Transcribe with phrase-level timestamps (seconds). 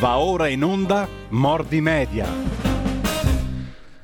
[0.00, 2.24] Va ora in onda Mordi Media.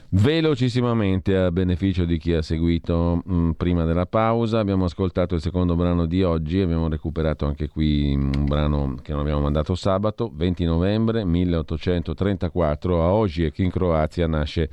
[0.08, 5.40] Velocissimamente, a beneficio di chi ha seguito mh, mm, prima della pausa, abbiamo ascoltato il
[5.40, 9.76] secondo brano di oggi, abbiamo recuperato anche qui mm, un brano che non abbiamo mandato
[9.76, 14.70] sabato, 20 novembre 1834, a Osijek in Croazia nasce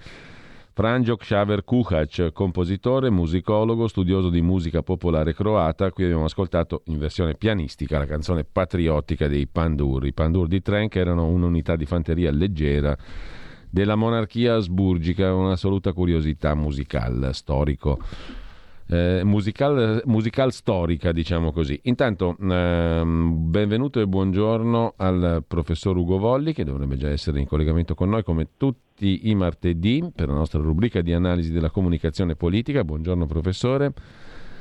[0.73, 5.91] Franjo Ksaver Kuhac, compositore, musicologo, studioso di musica popolare croata.
[5.91, 10.05] Qui abbiamo ascoltato in versione pianistica la canzone patriottica dei Pandur.
[10.05, 12.97] I Pandur di Trenk erano un'unità di fanteria leggera
[13.69, 17.99] della monarchia asburgica, un'assoluta curiosità musicale, storico
[18.91, 21.79] eh, musical, musical, storica, diciamo così.
[21.83, 27.95] Intanto, ehm, benvenuto e buongiorno al professor Ugo Volli, che dovrebbe già essere in collegamento
[27.95, 32.83] con noi come tutti i martedì per la nostra rubrica di analisi della comunicazione politica.
[32.83, 33.93] Buongiorno professore.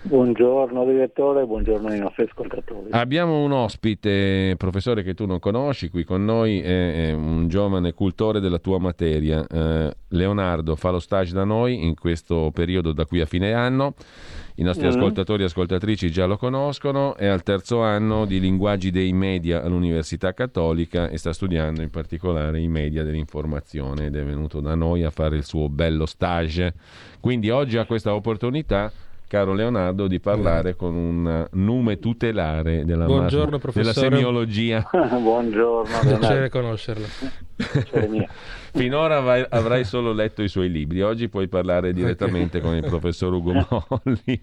[0.02, 2.88] Buongiorno direttore, buongiorno ai nostri ascoltatori.
[2.92, 8.40] Abbiamo un ospite, professore che tu non conosci, qui con noi, è, un giovane cultore
[8.40, 9.46] della tua materia.
[9.46, 13.92] Eh, Leonardo fa lo stage da noi in questo periodo da qui a fine anno.
[14.54, 14.90] I nostri mm.
[14.90, 20.32] ascoltatori e ascoltatrici già lo conoscono, è al terzo anno di linguaggi dei media all'Università
[20.32, 25.10] Cattolica e sta studiando in particolare i media dell'informazione ed è venuto da noi a
[25.10, 26.72] fare il suo bello stage.
[27.20, 28.90] Quindi oggi ha questa opportunità
[29.30, 34.84] caro Leonardo, di parlare con un nome tutelare della, Buongiorno, mas- della semiologia.
[34.90, 37.06] Buongiorno, piacere conoscerlo.
[38.72, 43.32] Finora vai, avrai solo letto i suoi libri, oggi puoi parlare direttamente con il professor
[43.32, 43.52] Ugo
[43.88, 44.42] Molli.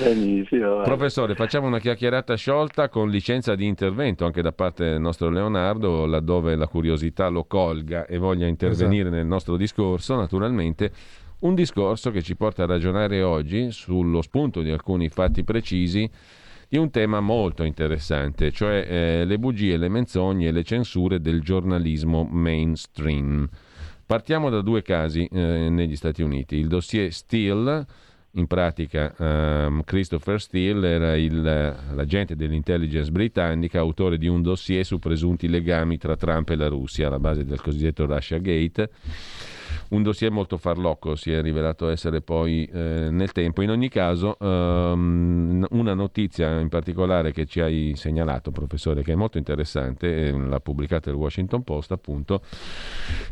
[0.00, 0.82] Benissimo.
[0.82, 6.06] Professore, facciamo una chiacchierata sciolta con licenza di intervento anche da parte del nostro Leonardo,
[6.06, 9.16] laddove la curiosità lo colga e voglia intervenire esatto.
[9.16, 10.92] nel nostro discorso, naturalmente
[11.40, 16.10] un discorso che ci porta a ragionare oggi sullo spunto di alcuni fatti precisi
[16.68, 21.40] di un tema molto interessante, cioè eh, le bugie, le menzogne e le censure del
[21.40, 23.48] giornalismo mainstream.
[24.04, 26.56] Partiamo da due casi eh, negli Stati Uniti.
[26.56, 27.86] Il dossier Steele,
[28.32, 34.98] in pratica um, Christopher Steele era il, l'agente dell'intelligence britannica, autore di un dossier su
[34.98, 38.90] presunti legami tra Trump e la Russia, alla base del cosiddetto Russia Gate
[39.90, 43.62] un dossier molto farlocco si è rivelato essere poi eh, nel tempo.
[43.62, 49.14] In ogni caso, um, una notizia in particolare che ci hai segnalato, professore, che è
[49.14, 52.42] molto interessante, l'ha pubblicata il Washington Post, appunto.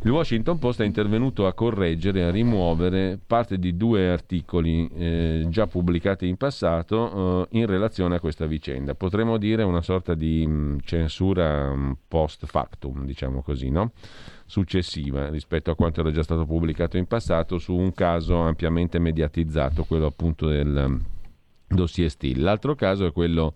[0.02, 5.66] Il Washington Post è intervenuto a correggere, a rimuovere parte di due articoli eh, già
[5.66, 8.94] pubblicati in passato eh, in relazione a questa vicenda.
[8.94, 13.92] Potremmo dire una sorta di mh, mm, censura mh, mm, post factum, diciamo così, no?
[14.46, 19.84] Successiva rispetto a quanto era già stato pubblicato in passato su un caso ampiamente mediatizzato,
[19.84, 21.04] quello appunto del um,
[21.66, 22.40] dossier Steele.
[22.40, 23.54] L'altro caso è quello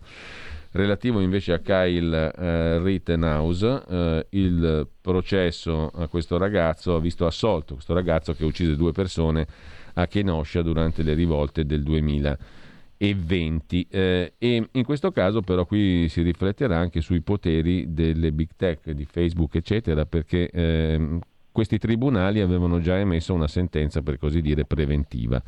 [0.71, 7.73] relativo invece a Kyle uh, Rittenhouse, uh, il processo a questo ragazzo ha visto assolto
[7.75, 9.47] questo ragazzo che uccise due persone
[9.93, 12.37] a Kenosha durante le rivolte del 2000
[13.03, 13.87] e 20.
[13.89, 18.91] Eh, e in questo caso però qui si rifletterà anche sui poteri delle big tech,
[18.91, 21.17] di Facebook eccetera, perché eh,
[21.51, 25.41] questi tribunali avevano già emesso una sentenza per così dire preventiva.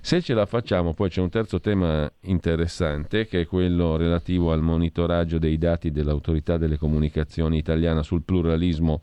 [0.00, 4.60] Se ce la facciamo, poi c'è un terzo tema interessante che è quello relativo al
[4.60, 9.00] monitoraggio dei dati dell'autorità delle comunicazioni italiana sul pluralismo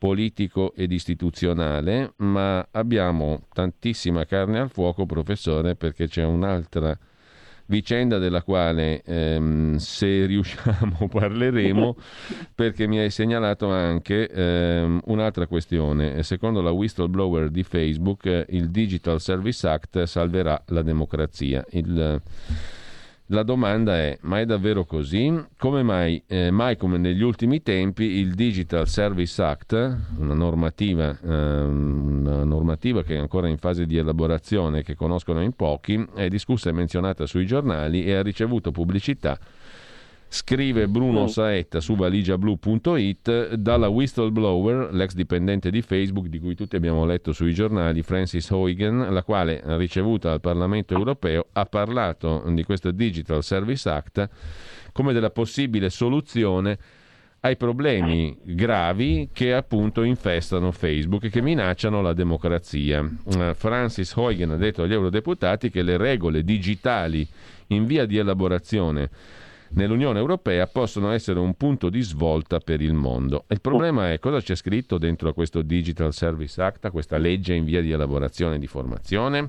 [0.00, 6.98] politico ed istituzionale, ma abbiamo tantissima carne al fuoco, professore, perché c'è un'altra
[7.66, 11.96] vicenda della quale ehm, se riusciamo parleremo
[12.54, 16.22] perché mi hai segnalato anche ehm, un'altra questione.
[16.22, 21.62] Secondo la whistleblower di Facebook il Digital Service Act salverà la democrazia.
[21.72, 22.22] Il,
[23.30, 25.32] la domanda è, ma è davvero così?
[25.56, 29.72] Come mai, eh, mai come negli ultimi tempi, il Digital Service Act,
[30.18, 35.52] una normativa, eh, una normativa che è ancora in fase di elaborazione, che conoscono in
[35.52, 39.38] pochi, è discussa e menzionata sui giornali e ha ricevuto pubblicità
[40.32, 47.04] Scrive Bruno Saetta su valigiablu.it dalla whistleblower, l'ex dipendente di Facebook di cui tutti abbiamo
[47.04, 52.92] letto sui giornali, Francis Huygen, la quale ricevuta al Parlamento europeo ha parlato di questo
[52.92, 54.28] Digital Service Act
[54.92, 56.78] come della possibile soluzione
[57.40, 63.00] ai problemi gravi che appunto infestano Facebook e che minacciano la democrazia.
[63.00, 67.26] Uh, Francis Huygen ha detto agli eurodeputati che le regole digitali
[67.68, 69.10] in via di elaborazione
[69.70, 73.44] nell'Unione Europea possono essere un punto di svolta per il mondo.
[73.48, 77.54] Il problema è cosa c'è scritto dentro a questo Digital Service Act, a questa legge
[77.54, 79.48] in via di elaborazione e di formazione.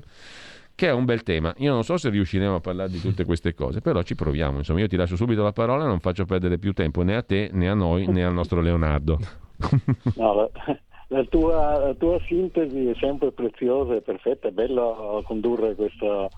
[0.74, 1.54] che è un bel tema.
[1.58, 4.58] Io non so se riusciremo a parlare di tutte queste cose, però ci proviamo.
[4.58, 7.50] Insomma, io ti lascio subito la parola, non faccio perdere più tempo né a te,
[7.52, 9.18] né a noi, né al nostro Leonardo.
[10.16, 10.50] No, la,
[11.08, 16.28] la, tua, la, tua, sintesi è sempre preziosa e perfetta, è bello condurre questa,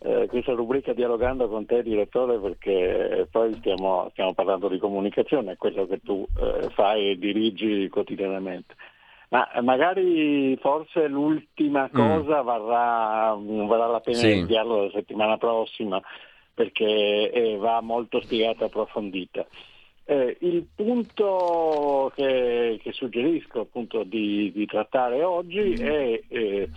[0.00, 5.56] eh, questa rubrica dialogando con te direttore perché poi stiamo, stiamo parlando di comunicazione, è
[5.56, 8.74] quello che tu eh, fai e dirigi quotidianamente.
[9.28, 11.94] Ma magari forse l'ultima mm.
[11.94, 12.44] cosa mm.
[12.44, 14.36] varrà, varrà, la pena sì.
[14.38, 16.00] inviarlo la settimana prossima
[16.54, 19.46] perché eh, va molto spiegata e approfondita.
[20.08, 26.68] Eh, il punto che, che suggerisco appunto di, di, trattare oggi è eh,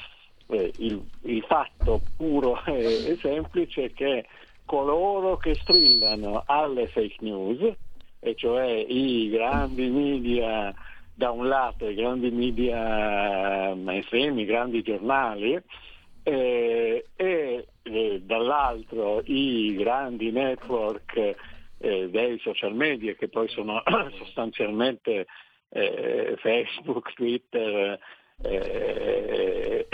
[0.50, 4.25] eh, il, il, fatto puro e, semplice che
[4.66, 7.75] coloro che strillano alle fake news,
[8.19, 10.74] e cioè i grandi media
[11.13, 15.60] da un lato, i grandi media mainstream, i grandi giornali,
[16.24, 21.36] eh, e eh, dall'altro i grandi network
[21.78, 23.81] eh, dei social media che poi sono
[24.18, 25.25] sostanzialmente
[25.69, 28.00] eh, Facebook, Twitter
[28.41, 29.88] eh,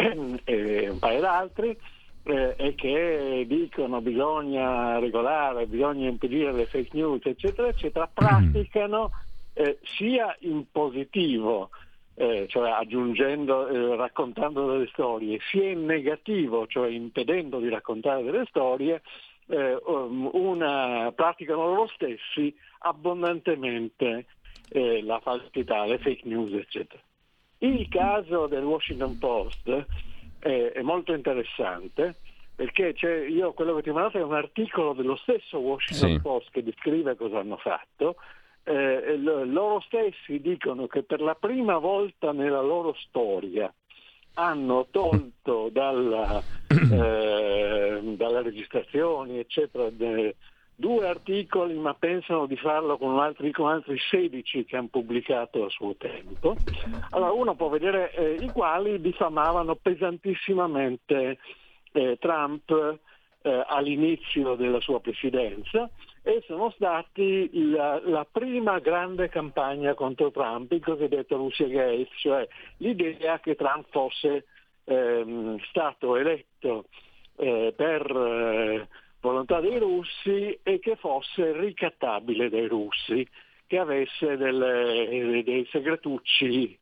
[0.44, 1.78] e un paio d'altri
[2.24, 9.12] eh, e che dicono bisogna regolare, bisogna impedire le fake news eccetera eccetera, praticano
[9.54, 11.70] eh, sia in positivo
[12.16, 18.46] eh, cioè aggiungendo, eh, raccontando delle storie, sia in negativo, cioè impedendo di raccontare delle
[18.48, 19.02] storie,
[19.48, 24.26] eh, um, una, praticano loro stessi abbondantemente
[24.70, 27.02] eh, la falsità, le fake news, eccetera.
[27.66, 29.86] Il caso del Washington Post
[30.40, 32.16] eh, è molto interessante
[32.54, 32.94] perché
[33.28, 36.22] io quello che ti ho mandato è un articolo dello stesso Washington sì.
[36.22, 38.18] Post che descrive cosa hanno fatto.
[38.64, 43.72] Eh, loro stessi dicono che per la prima volta nella loro storia
[44.36, 50.36] hanno tolto dalla, eh, dalle registrazioni, eccetera, de,
[50.76, 55.70] due articoli, ma pensano di farlo con altri, con altri 16 che hanno pubblicato a
[55.70, 56.56] suo tempo.
[57.12, 61.38] Allora uno può vedere eh, i quali diffamavano pesantissimamente
[61.94, 63.00] eh, Trump
[63.42, 65.90] eh, all'inizio della sua presidenza
[66.24, 72.48] e sono stati la, la, prima grande campagna contro Trump, il cosiddetto Russia Gate, cioè
[72.78, 74.46] l'idea che Trump fosse
[74.86, 76.86] ehm, stato eletto
[77.36, 78.88] eh, per eh,
[79.26, 83.28] volontà dei russi e che fosse ricattabile dai russi,
[83.66, 86.78] che avesse delle, dei segretucci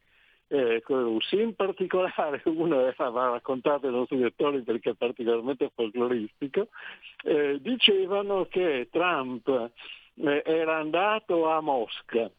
[0.50, 1.40] eh, con i russi.
[1.40, 6.68] In particolare uno aveva raccontato ai nostri lettori perché è particolarmente folcloristico,
[7.24, 9.48] eh, dicevano che Trump
[10.16, 12.30] eh, era andato a Mosca,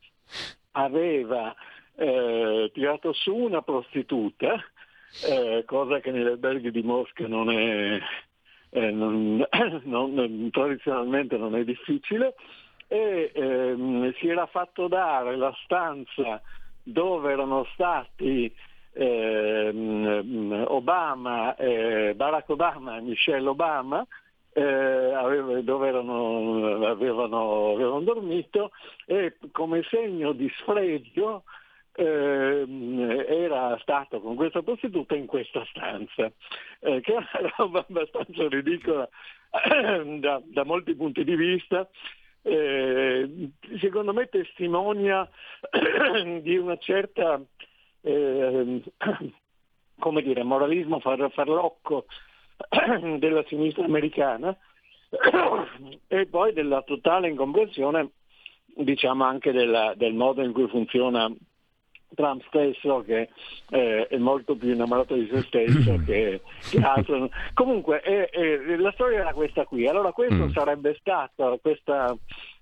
[0.73, 1.55] aveva
[1.97, 4.63] eh, tirato su una prostituta,
[5.27, 7.99] eh, cosa che negli alberghi di Mosca non è,
[8.75, 9.47] eh, non,
[9.85, 12.35] non, tradizionalmente non è difficile,
[12.89, 16.43] e ehm, si era fatto dare la stanza
[16.83, 18.53] dove erano stati
[18.93, 24.05] eh, Obama, eh, Barack Obama e Michelle Obama,
[24.53, 28.71] eh, dove erano, avevano, avevano, dormito
[29.07, 31.45] e come segno di sfregio
[31.95, 36.31] eh, era stato con questa prostituta in questa stanza,
[36.81, 39.09] eh, che è una roba abbastanza ridicola
[40.19, 41.89] da, da molti punti di vista.
[42.43, 43.51] Eh,
[43.81, 45.27] secondo me testimonia
[46.43, 47.41] di una certa
[48.03, 48.83] eh,
[49.99, 52.07] come dire, moralismo far, farlocco
[53.19, 54.57] della sinistra americana
[56.09, 58.11] e poi della totale incomprensione
[58.77, 61.33] diciamo anche della, del modo in cui funziona
[62.15, 63.29] Trump stesso che
[63.71, 66.41] eh, è molto più innamorato di se stesso che,
[66.71, 67.29] che altro.
[67.55, 70.51] Comunque eh, eh, la storia era questa qui, allora questo mm.
[70.51, 72.17] sarebbe stato, questa,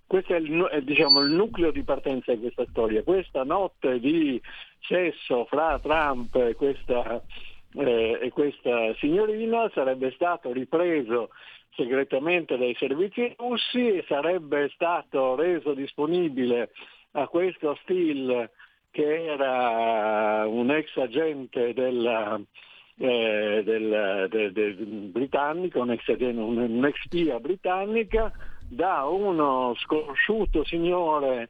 [0.07, 4.41] questo è il, diciamo, il, nucleo di partenza di questa storia, questa notte di
[4.81, 7.23] sesso fra Trump e questa,
[7.75, 11.31] eh, e questa signorina sarebbe stato ripreso
[11.75, 16.71] segretamente dai servizi russi e sarebbe stato reso disponibile
[17.13, 18.51] a questo Steele
[18.93, 22.39] che era un ex agente della,
[22.99, 28.31] eh, del, de, de, britannico, un ex, un, spia britannica,
[28.69, 31.49] da uno sconosciuto signore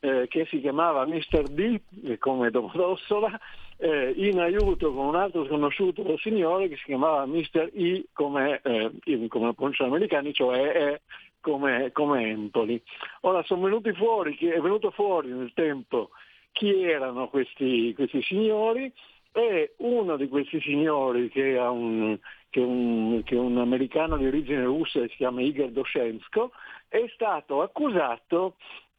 [0.00, 1.44] eh, che si chiamava Mr.
[1.44, 3.38] D, eh, come Domodossola,
[3.76, 7.70] eh, in aiuto con un altro sconosciuto signore che si chiamava Mr.
[7.72, 11.00] I, come, eh, come pronunciano americani, cioè è
[11.40, 12.82] come, come Empoli.
[13.20, 16.10] Ora sono venuti fuori, è venuto fuori nel tempo
[16.60, 18.92] chi erano questi, questi signori
[19.32, 22.18] e uno di questi signori che, un,
[22.50, 26.50] che, un, che è un americano di origine russa si chiama Igor Doshensko
[26.86, 28.56] è stato accusato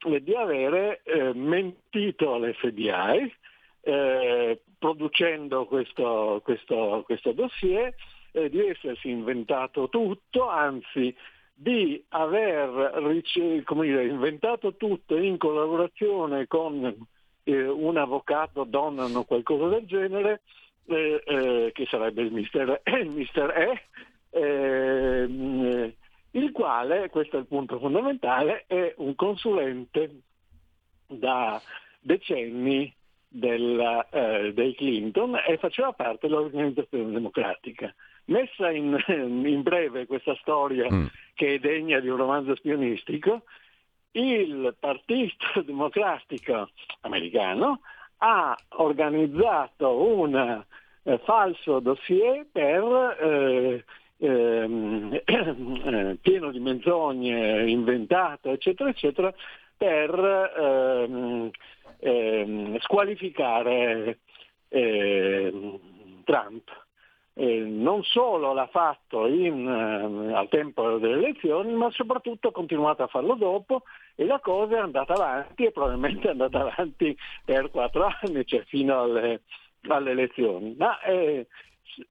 [0.08, 3.32] eh, di avere eh, mentito all'FBI
[3.82, 7.94] eh, producendo questo, questo, questo dossier,
[8.32, 11.16] eh, di essersi inventato tutto, anzi
[11.54, 12.92] di aver
[13.68, 17.08] dire, inventato tutto in collaborazione con
[17.44, 20.42] eh, un avvocato donna o qualcosa del genere,
[20.86, 25.94] eh, eh, che sarebbe il mister, il mister E, ehm,
[26.32, 30.22] il quale, questo è il punto fondamentale, è un consulente
[31.08, 31.62] da
[32.00, 32.94] decenni
[33.28, 37.94] della, eh, dei Clinton e faceva parte dell'organizzazione democratica.
[38.26, 41.06] Messa in, in breve questa storia mm.
[41.34, 43.44] che è degna di un romanzo spionistico,
[44.14, 46.70] il Partito Democratico
[47.02, 47.82] americano
[48.18, 50.64] ha organizzato un
[51.04, 53.84] eh, falso dossier per, eh,
[54.18, 59.34] ehm, eh, pieno di menzogne inventate, eccetera, eccetera,
[59.76, 61.50] per ehm,
[62.00, 64.20] ehm, squalificare
[66.24, 66.81] Trump.
[67.42, 73.02] Eh, non solo l'ha fatto in, eh, al tempo delle elezioni, ma soprattutto ha continuato
[73.02, 73.82] a farlo dopo
[74.14, 78.64] e la cosa è andata avanti e probabilmente è andata avanti per quattro anni, cioè
[78.66, 79.42] fino alle,
[79.88, 80.76] alle elezioni.
[80.78, 81.44] Ma è,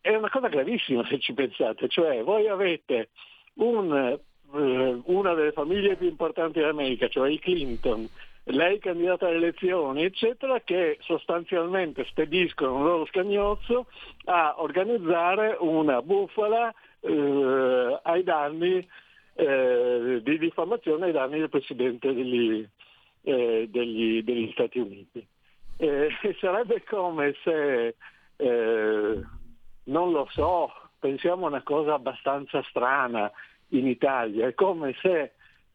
[0.01, 3.11] è, una cosa gravissima se ci pensate, cioè voi avete
[3.59, 4.19] un,
[4.53, 8.05] eh, una delle famiglie più importanti d'America, cioè i Clinton,
[8.50, 13.87] lei candidata alle elezioni, eccetera, che sostanzialmente spediscono un loro scagnozzo
[14.26, 18.87] a organizzare una bufala eh, ai danni
[19.35, 22.66] eh, di diffamazione ai danni del Presidente degli,
[23.23, 25.26] eh, degli, degli Stati Uniti.
[26.40, 27.95] sarebbe come se,
[28.37, 29.21] eh,
[29.85, 33.30] non lo so, pensiamo a una cosa abbastanza strana
[33.69, 35.33] in Italia, è come se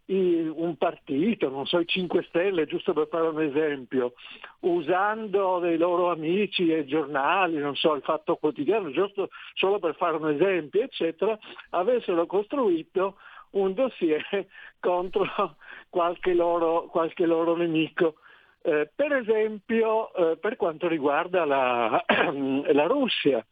[0.08, 4.14] un partito, non so, i 5 Stelle, giusto per fare un esempio,
[4.62, 10.18] usando dei loro amici e giornali, non so, il Fatto Quotidiano, giusto solo per fare
[10.18, 11.38] un esempio, eccetera,
[11.72, 13.18] avessero costruito
[13.52, 14.24] un dossier
[14.80, 15.56] contro
[15.90, 18.16] qualche loro, qualche loro nemico.
[18.62, 22.04] Eh, per esempio eh, per quanto riguarda la,
[22.74, 23.46] la Russia.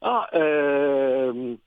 [0.00, 1.58] Ah, ehm,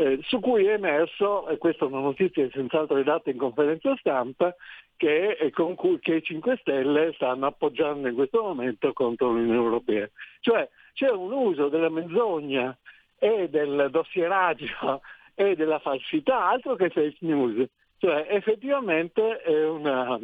[0.00, 4.54] eh, su cui è emerso, e questa è una notizia senz'altro ridata in conferenza stampa,
[4.96, 10.08] che, eh, cui, che i 5 Stelle stanno appoggiando in questo momento contro l'Unione Europea.
[10.40, 12.74] Cioè c'è un uso della menzogna
[13.18, 15.02] e del dossieraggio
[15.34, 17.68] e della falsità, altro che fake news.
[17.98, 20.18] Cioè effettivamente è una,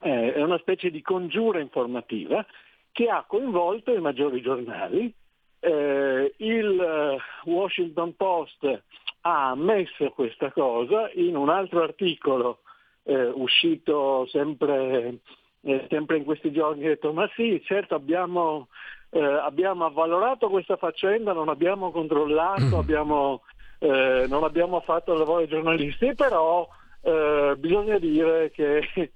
[0.00, 2.44] è una specie di congiura informativa
[2.92, 5.14] che ha coinvolto i maggiori giornali
[5.62, 8.82] eh, il eh, Washington Post
[9.20, 12.58] ha ammesso questa cosa in un altro articolo
[13.04, 15.18] eh, uscito sempre,
[15.60, 18.68] eh, sempre, in questi giorni, ha detto ma sì, certo abbiamo,
[19.10, 23.42] eh, abbiamo avvalorato questa faccenda, non abbiamo controllato, abbiamo,
[23.78, 26.68] eh, non abbiamo fatto il lavoro dei giornalisti, però
[27.02, 29.10] bisogna dire che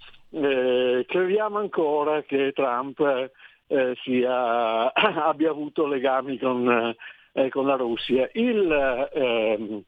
[1.07, 3.31] crediamo ancora che Trump
[3.69, 6.95] eh, sia, abbia avuto legami con,
[7.33, 8.29] eh, con la Russia.
[8.33, 9.83] Il, ehm,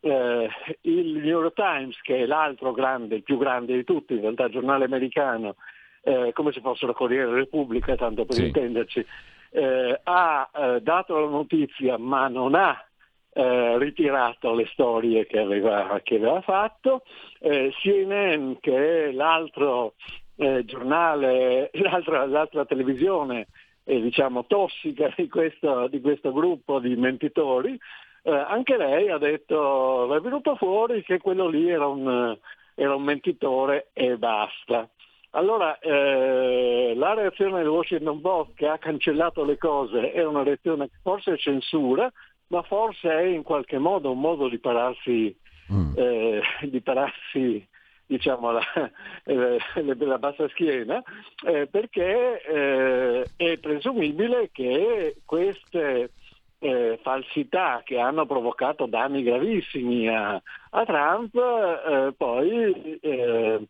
[0.00, 0.48] eh,
[0.82, 4.48] il, New York Times, che è l'altro grande, il più grande di tutti, in realtà
[4.48, 5.56] giornale americano,
[6.02, 8.46] eh, come se fosse la Corriere della Repubblica, tanto per sì.
[8.46, 9.06] intenderci,
[9.52, 12.84] eh, ha eh, dato la notizia ma non ha
[13.32, 17.04] ritirato le storie che aveva, che aveva fatto.
[17.38, 19.94] CNN, che è l'altro
[20.40, 23.48] eh, giornale, l'altra, l'altra televisione
[23.84, 27.78] eh, diciamo, tossica di questo, di questo, gruppo di mentitori,
[28.22, 32.36] eh, anche lei ha detto, è venuto fuori che quello lì era un,
[32.74, 34.88] era un mentitore e basta.
[35.32, 40.88] Allora, eh, la reazione del Washington Post che ha cancellato le cose è una reazione
[40.88, 42.10] che forse è censura,
[42.48, 45.36] ma forse è in qualche modo un modo di pararsi,
[45.72, 45.92] mm.
[45.96, 47.68] eh, di pararsi
[48.10, 48.60] diciamo, la,
[49.24, 49.58] eh,
[49.96, 51.00] la, bassa schiena,
[51.46, 56.10] eh, perché eh, è presumibile che queste
[56.58, 63.68] eh, falsità che hanno provocato danni gravissimi a, a Trump eh, poi eh,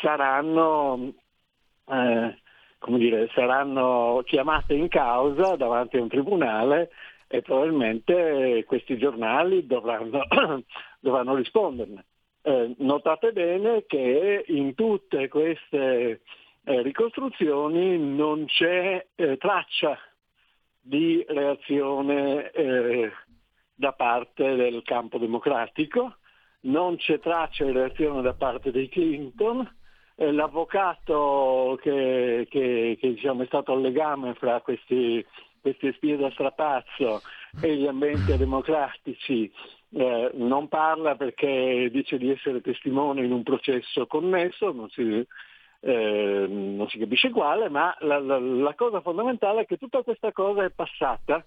[0.00, 1.12] saranno,
[2.86, 6.90] dire, saranno chiamate in causa davanti a un tribunale
[7.26, 10.22] e probabilmente questi giornali dovranno,
[11.00, 12.04] dovranno risponderne.
[12.48, 16.20] Eh, notate bene che in tutte queste
[16.62, 19.98] eh, ricostruzioni non c'è eh, traccia
[20.80, 22.52] di reazione
[23.74, 26.18] da parte del campo democratico,
[26.60, 29.68] non c'è traccia di reazione da parte dei Clinton,
[30.14, 35.26] l'avvocato che, che, che diciamo, è stato il legame fra questi,
[35.60, 37.22] questi spie da strapazzo
[37.60, 39.50] e gli ambienti democratici
[39.90, 45.26] eh, non parla perché dice di essere testimone in un processo connesso, non si,
[45.80, 50.32] eh, non si capisce quale, ma la, la, la, cosa fondamentale è che tutta questa
[50.32, 51.44] cosa è passata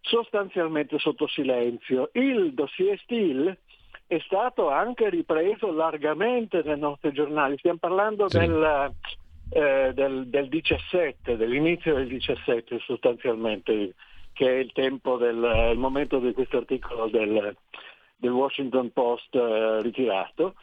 [0.00, 2.10] sostanzialmente sotto silenzio.
[2.12, 3.58] Il dossier Steele
[4.06, 8.38] è stato anche ripreso largamente nei nostri giornali, stiamo parlando sì.
[8.38, 8.92] del,
[9.50, 13.94] eh, del, del 17, dell'inizio del 17 sostanzialmente,
[14.42, 17.54] che è il del il momento di questo articolo del,
[18.16, 20.56] del Washington Post eh, ritirato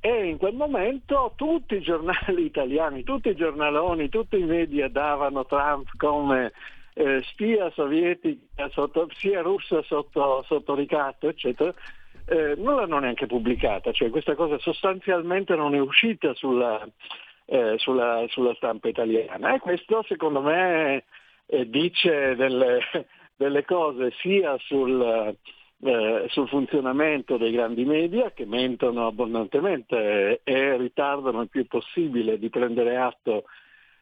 [0.00, 5.44] e in quel momento tutti i giornali italiani, tutti i giornaloni, tutti i media davano
[5.44, 6.52] Trump come
[6.94, 11.74] eh, spia sovietica, sotto, sia russa sotto, sotto ricatto, eccetera.
[12.28, 16.82] Eh, non l'hanno neanche pubblicata, cioè questa cosa sostanzialmente non è uscita sulla,
[17.44, 21.04] eh, sulla, sulla stampa italiana e questo secondo me
[21.46, 22.80] eh, dice delle,
[23.36, 25.36] delle, cose sia sul,
[25.82, 32.50] eh, sul funzionamento dei grandi media che mentono abbondantemente e ritardano il più possibile di
[32.50, 33.44] prendere atto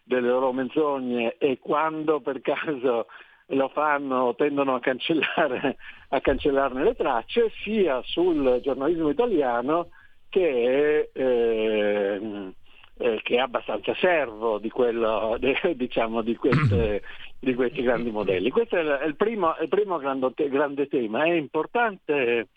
[0.03, 3.07] delle loro menzogne e quando per caso
[3.49, 5.77] lo fanno tendono a, cancellare,
[6.09, 9.89] a cancellarne le tracce, sia sul giornalismo italiano
[10.29, 12.53] che è, eh,
[12.97, 17.03] eh, che è abbastanza servo di, quello, de, diciamo, di, queste,
[17.45, 18.51] di, questi grandi modelli.
[18.51, 22.49] Questo è il primo, il primo grande, grande, tema, è importante,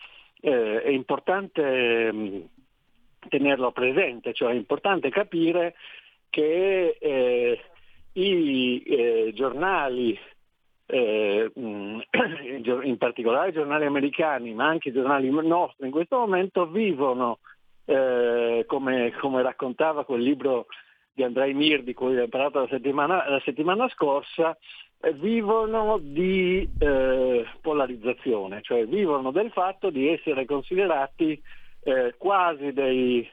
[0.41, 2.39] eh, è importante mh, mm,
[3.29, 5.75] tenerlo presente, cioè è importante capire
[6.29, 7.59] che eh,
[8.13, 10.17] i eh, giornali,
[10.85, 17.39] eh, in particolare i giornali americani, ma anche i giornali nostri in questo momento vivono,
[17.85, 20.67] eh, come, come, raccontava quel libro
[21.17, 24.55] di Andrei Mir di cui abbiamo parlato la settimana, la settimana scorsa,
[25.01, 31.41] eh, vivono di eh, polarizzazione, cioè vivono del fatto di essere considerati
[32.17, 33.25] quasi dei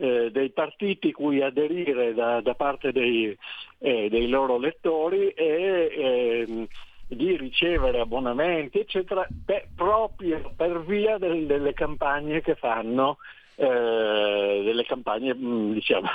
[0.00, 3.36] eh, dei partiti cui aderire da, da parte dei,
[3.78, 6.66] eh, dei, loro lettori e ehm,
[7.06, 13.18] di ricevere abbonamenti, eccetera, per, proprio per via del, delle campagne che fanno,
[13.56, 16.08] eh, delle campagne, mm, diciamo,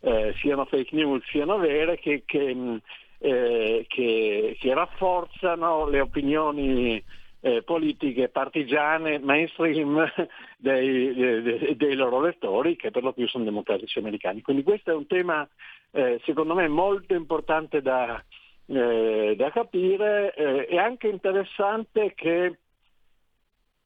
[0.00, 2.76] eh, siano fake news, siano vere, che, che, mm,
[3.18, 7.02] eh, che, che rafforzano le opinioni
[7.40, 10.04] eh, politiche partigiane mainstream
[10.58, 14.42] dei, dei, dei, loro lettori che per lo più sono democratici americani.
[14.42, 15.48] Quindi questo è un tema
[15.92, 18.22] eh, secondo me molto importante da,
[18.66, 22.58] eh, da capire eh, è anche interessante che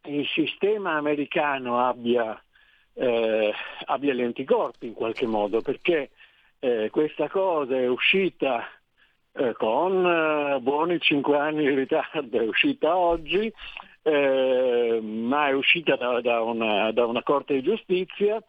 [0.05, 2.43] il sistema americano abbia,
[3.01, 3.53] eh,
[3.87, 6.11] abbia gli anticorpi in qualche modo perché
[6.59, 8.63] eh, questa cosa è uscita
[9.33, 13.51] eh, con eh, buoni cinque anni di ritardo, è uscita oggi,
[14.03, 18.43] eh, ma è uscita da, da, una, da, una, Corte di Giustizia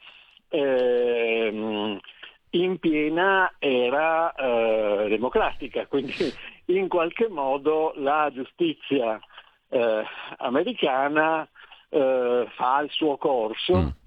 [0.49, 1.97] ehm,
[2.49, 6.13] in piena era eh, democratica, quindi
[6.65, 9.17] in qualche modo la giustizia
[10.39, 11.47] americana
[11.89, 13.77] fa il suo corso.
[13.77, 14.00] Mm.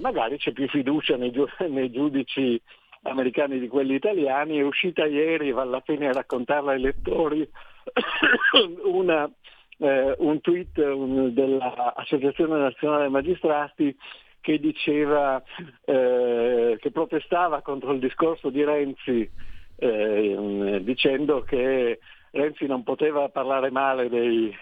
[0.00, 1.32] Magari c'è più fiducia nei,
[1.68, 2.60] nei giudici
[3.02, 7.48] americani di quelli italiani, è uscita ieri, vale la pena raccontarla ai lettori,
[8.84, 9.30] una,
[9.78, 13.96] eh, un tweet un, dell'Associazione Nazionale Magistrati
[14.40, 15.42] che diceva,
[15.84, 19.30] eh, che protestava contro il discorso di Renzi
[19.76, 21.98] eh, dicendo che
[22.32, 24.54] Renzi non poteva parlare male dei,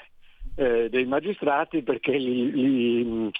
[0.56, 3.30] eh, dei magistrati perché li, li,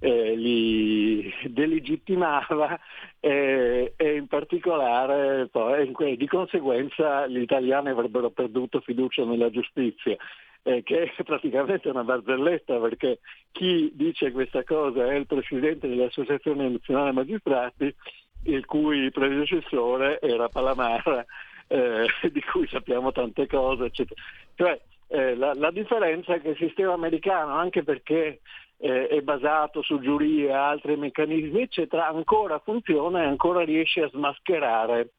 [0.00, 2.78] eh, li delegittimava
[3.20, 10.16] eh, e in particolare poi, di conseguenza gli italiani avrebbero perduto fiducia nella giustizia.
[10.62, 13.20] Eh, che è praticamente una barzelletta perché
[13.52, 17.94] chi dice questa cosa è il presidente dell'Associazione Nazionale Magistrati,
[18.44, 21.24] il cui predecessore era Palamara,
[21.68, 24.20] eh, di cui sappiamo tante cose, eccetera.
[24.54, 28.40] Cioè, eh, la, la, differenza è che il sistema americano, anche perché
[28.78, 35.10] eh, è basato su giurie, altri meccanismi, eccetera, ancora funziona e ancora riesce a smascherare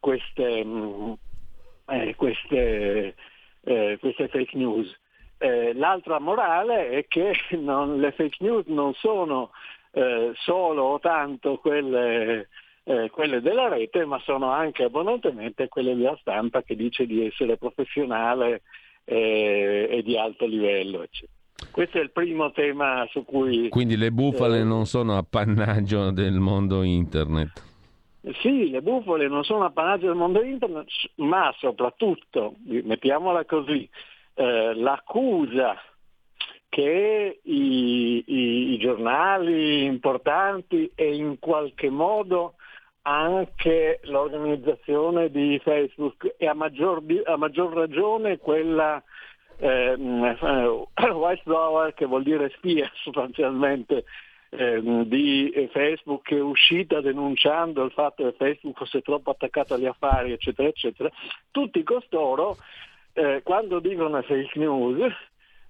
[0.00, 1.12] queste, mm,
[1.86, 3.14] eh, queste,
[3.62, 4.92] eh, queste fake news.
[5.38, 9.50] Eh, l'altra morale è che non, le fake news non sono
[9.92, 12.48] eh, solo o tanto quelle,
[12.82, 17.56] eh, quelle della rete, ma sono anche abbondantemente quelle della stampa che dice di essere
[17.56, 18.62] professionale
[19.04, 21.02] eh, e di alto livello.
[21.02, 21.43] Eccetera.
[21.70, 23.68] Questo è il primo tema su cui...
[23.68, 27.62] Quindi le bufale eh, non sono appannaggio del mondo internet.
[28.40, 33.88] Sì, le bufale non sono appannaggio del mondo internet, ma soprattutto, mettiamola così,
[34.34, 35.76] eh, l'accusa
[36.68, 42.54] che i, i, i, giornali importanti e in qualche modo
[43.02, 49.00] anche l'organizzazione di Facebook e a maggior, a maggior ragione quella
[49.64, 49.94] eh,
[51.12, 54.04] whistleblower che vuol dire spia sostanzialmente
[54.50, 59.86] eh, di Facebook che è uscita denunciando il fatto che Facebook fosse troppo attaccato agli
[59.86, 61.10] affari eccetera eccetera.
[61.50, 62.58] Tutti costoro
[63.14, 65.12] eh, quando dicono fake news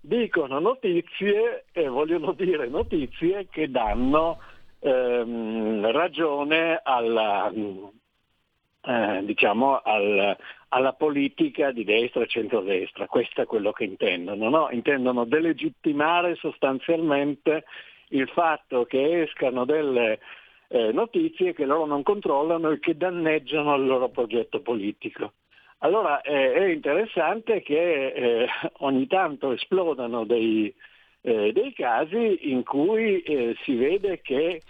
[0.01, 4.39] dicono notizie e vogliono dire notizie che danno
[4.81, 10.37] ehm, ragione alla, eh, diciamo al,
[10.75, 14.69] alla politica di destra e centrodestra, questo è quello che intendono, no?
[14.73, 17.65] intendono delegittimare sostanzialmente
[18.09, 20.19] il fatto che escano delle
[20.67, 25.35] eh, notizie che loro non controllano e che danneggiano il loro progetto politico.
[25.79, 30.75] Allora eh, è interessante che eh, ogni tanto esplodano dei,
[31.21, 34.61] eh, dei casi in cui eh, si vede che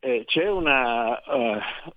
[0.00, 1.18] eh, c'è una,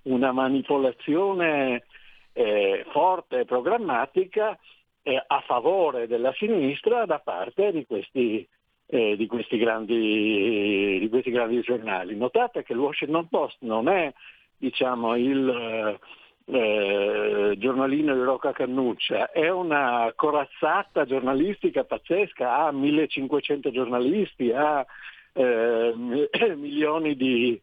[0.04, 1.84] una manipolazione
[2.32, 4.58] eh, forte e programmatica
[5.02, 8.46] eh, a favore della sinistra da parte di questi,
[8.86, 12.16] eh, di questi, grandi, di questi grandi giornali.
[12.16, 14.12] Notate che il Washington Post non è
[14.56, 15.98] diciamo, il
[16.44, 24.84] eh, giornalino di Rocca Cannuccia, è una corazzata giornalistica pazzesca, ha 1500 giornalisti, ha
[25.32, 25.94] eh,
[26.56, 27.60] milioni di,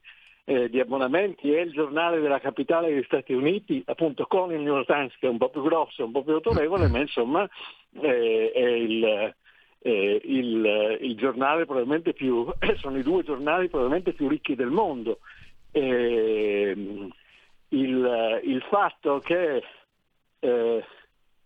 [0.49, 4.75] eh, di abbonamenti è il giornale della capitale degli Stati Uniti, appunto con il New
[4.75, 7.45] York Times che è un po' più grosso, un po' più autorevole, ma insomma
[7.99, 9.33] eh, è il,
[9.79, 12.47] eh, il, il, giornale probabilmente più,
[12.79, 15.19] sono i due giornali probabilmente più ricchi del mondo.
[15.73, 17.11] Il,
[17.69, 19.61] il, fatto che
[20.39, 20.85] eh,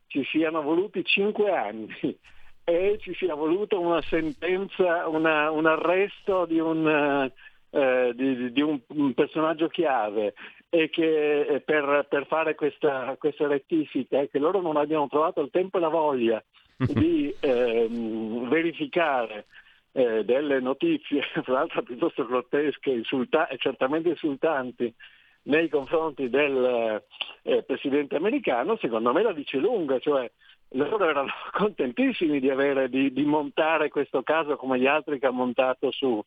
[0.05, 1.89] ci siano voluti cinque anni
[2.63, 7.31] e ci sia voluto una sentenza, una, un arresto di un
[7.71, 10.33] eh, di, di un, un, personaggio chiave
[10.69, 15.41] e che eh, per, per fare questa, questa rettifica e che loro non abbiano trovato
[15.41, 16.43] il tempo e la voglia
[16.77, 19.45] di ehm, verificare
[19.93, 24.93] eh, delle notizie, tra l'altro piuttosto grottesche insulta- e certamente insultanti
[25.43, 27.01] nei confronti del
[27.43, 30.29] eh, presidente americano, secondo me la dice lunga, cioè
[30.73, 35.31] loro erano contentissimi di, avere, di, di montare questo caso come gli altri che ha
[35.31, 36.23] montato su,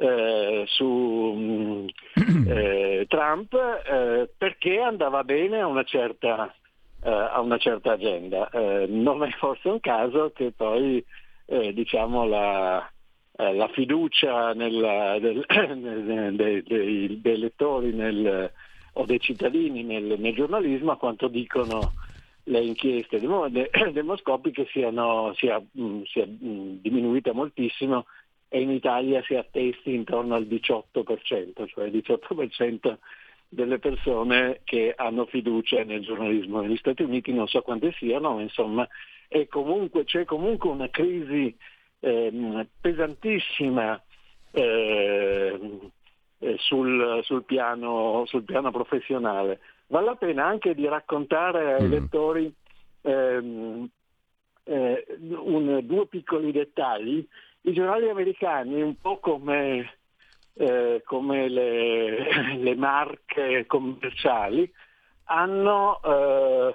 [0.00, 1.88] eh, su mm,
[2.48, 6.54] eh, Trump eh, perché andava bene a una certa,
[7.02, 8.48] eh, a una certa agenda.
[8.48, 11.04] Eh, non è forse un caso che poi
[11.50, 12.88] diciamo la,
[13.32, 15.44] la, fiducia nella, del,
[16.36, 18.52] dei, dei, dei, lettori nel,
[18.92, 21.94] o dei cittadini nel, nel, giornalismo, a quanto dicono
[22.44, 23.18] le inchieste
[23.92, 28.06] demoscopiche, siano, sia, mm, sia mm, diminuita moltissimo
[28.52, 30.82] e in Italia si attesti intorno al 18%,
[31.68, 32.96] cioè il 18%
[33.48, 38.42] delle persone che hanno fiducia nel giornalismo negli Stati Uniti, non so quante siano, ma
[38.42, 38.88] insomma
[39.48, 41.56] comunque, c'è comunque una crisi
[42.00, 44.02] eh, pesantissima
[44.50, 45.58] eh,
[46.56, 49.60] sul, sul, piano, sul, piano, professionale.
[49.86, 51.90] Vale la pena anche di raccontare ai mm.
[51.90, 52.52] lettori
[53.02, 53.59] ehm, eh,
[55.82, 57.26] due piccoli dettagli.
[57.62, 59.98] I giornali americani, un po' come,
[60.54, 64.70] eh, come le, le, marche commerciali,
[65.24, 66.74] hanno eh,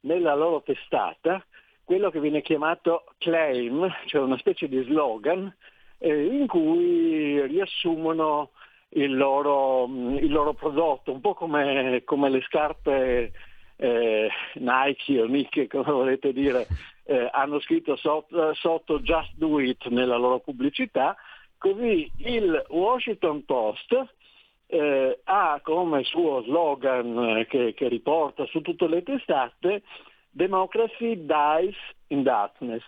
[0.00, 1.44] nella loro testata
[1.84, 5.54] quello che viene chiamato claim, cioè una specie di slogan
[5.98, 8.50] eh, in cui riassumono
[8.90, 13.32] il loro, il loro, prodotto, un po' come, come le scarpe
[13.76, 16.66] eh, Nike o Nike, come volete dire,
[17.06, 21.16] eh, hanno scritto sotto, sotto Just Do It nella loro pubblicità,
[21.58, 24.14] così il Washington Post
[24.66, 29.82] eh, ha come suo slogan eh, che, che riporta su tutte le testate
[30.30, 31.76] Democracy dies
[32.08, 32.84] in darkness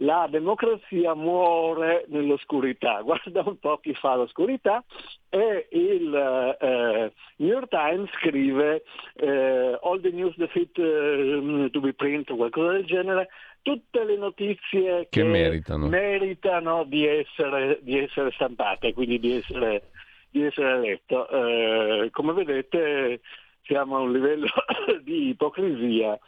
[0.00, 3.00] la democrazia muore nell'oscurità.
[3.04, 4.84] Guarda un po' chi fa l'oscurità
[5.28, 8.82] e il eh, New York Times scrive
[9.14, 13.28] eh, all the news fit uh, to be print o qualcosa del genere,
[13.62, 15.88] tutte le notizie che, che meritano.
[15.88, 19.90] meritano, di, essere, di essere stampate, quindi di essere,
[20.30, 21.28] di essere letto.
[21.28, 23.20] Eh, come vedete
[23.62, 24.48] siamo a un livello
[25.02, 26.18] di ipocrisia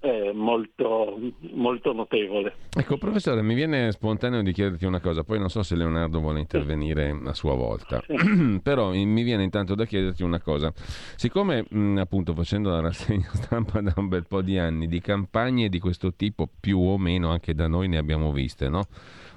[0.00, 1.18] eh, molto,
[1.52, 2.54] molto notevole.
[2.74, 6.40] Ecco, professore, mi viene spontaneo di chiederti una cosa, poi non so se Leonardo vuole
[6.40, 8.02] intervenire a sua volta,
[8.62, 10.72] però mi viene intanto da chiederti una cosa.
[11.16, 15.68] Siccome mh, appunto facendo la rassegna stampa da un bel po' di anni, di campagne
[15.68, 18.84] di questo tipo più o meno anche da noi ne abbiamo viste, no?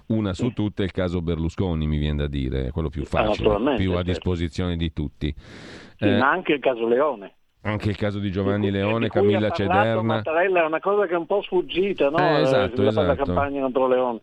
[0.06, 3.91] Una su tutte è il caso Berlusconi, mi viene da dire, quello più facile, più
[3.91, 4.02] a certo.
[4.04, 5.34] disposizione di tutti.
[5.38, 7.36] Sì, eh, ma anche il caso Leone.
[7.65, 10.02] Anche il caso di Giovanni Leone, Camilla Cederna.
[10.02, 12.17] Mattarella è una cosa che è un po' sfuggita, no?
[12.17, 13.08] Eh, esatto, esatto.
[13.08, 14.19] La campagna contro Leone.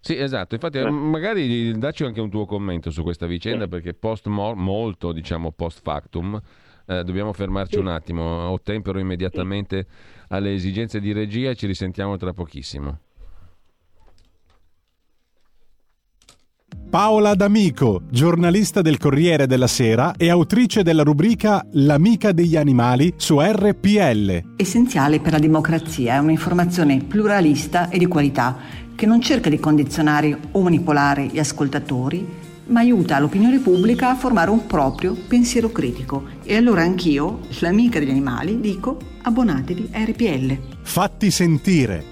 [0.00, 0.90] Sì, esatto, infatti eh.
[0.90, 3.70] magari dacci anche un tuo commento su questa vicenda sì.
[3.70, 6.40] perché post molto, diciamo, post factum,
[6.86, 7.78] eh, dobbiamo fermarci sì.
[7.78, 9.86] un attimo, ottempero immediatamente
[10.28, 12.98] alle esigenze di regia e ci risentiamo tra pochissimo.
[16.92, 23.40] Paola D'Amico, giornalista del Corriere della Sera e autrice della rubrica L'amica degli animali su
[23.40, 24.56] RPL.
[24.56, 28.58] Essenziale per la democrazia è un'informazione pluralista e di qualità
[28.94, 32.28] che non cerca di condizionare o manipolare gli ascoltatori,
[32.66, 36.24] ma aiuta l'opinione pubblica a formare un proprio pensiero critico.
[36.44, 40.58] E allora anch'io, l'amica degli animali, dico abbonatevi a RPL.
[40.82, 42.11] Fatti sentire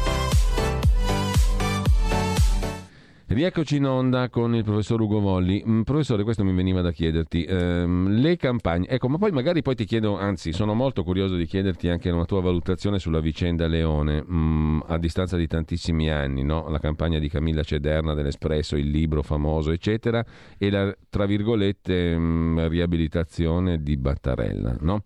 [3.33, 5.63] Rieccoci in onda con il professor Ugo Volli.
[5.65, 7.45] Mm, professore, questo mi veniva da chiederti.
[7.45, 11.45] Ehm, le campagne, ecco, ma poi magari poi ti chiedo, anzi, sono molto curioso di
[11.45, 16.67] chiederti anche una tua valutazione sulla vicenda Leone, mm, a distanza di tantissimi anni, no?
[16.67, 20.21] La campagna di Camilla Cederna dell'Espresso, il libro famoso, eccetera,
[20.57, 25.05] e la, tra virgolette, mm, riabilitazione di Battarella, no?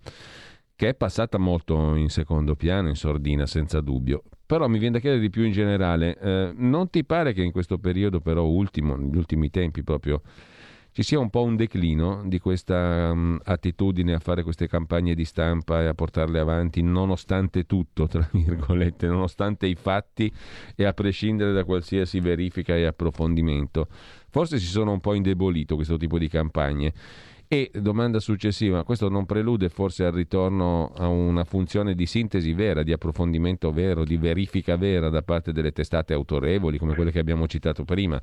[0.75, 4.23] Che è passata molto in secondo piano, in sordina, senza dubbio.
[4.45, 7.51] Però mi viene da chiedere di più in generale, eh, non ti pare che in
[7.51, 10.21] questo periodo però ultimo, negli ultimi tempi proprio,
[10.95, 15.25] ci sia un po' un declino di questa um, attitudine a fare queste campagne di
[15.25, 20.31] stampa e a portarle avanti nonostante tutto, tra virgolette, nonostante i fatti
[20.73, 23.89] e a prescindere da qualsiasi verifica e approfondimento.
[24.29, 26.93] Forse si sono un po' indebolito questo tipo di campagne
[27.47, 32.81] e domanda successiva, questo non prelude forse al ritorno a una funzione di sintesi vera,
[32.81, 37.47] di approfondimento vero, di verifica vera da parte delle testate autorevoli come quelle che abbiamo
[37.47, 38.19] citato prima.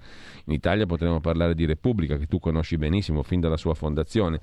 [0.46, 4.40] In Italia potremmo parlare di Repubblica, che tu conosci benissimo fin dalla sua fondazione,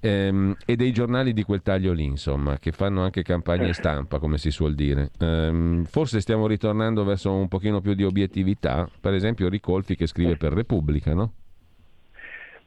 [0.00, 4.38] ehm, e dei giornali di quel taglio lì, insomma, che fanno anche campagne stampa, come
[4.38, 5.10] si suol dire.
[5.18, 10.36] Ehm, forse stiamo ritornando verso un pochino più di obiettività, per esempio Ricolfi che scrive
[10.36, 11.32] per Repubblica, no?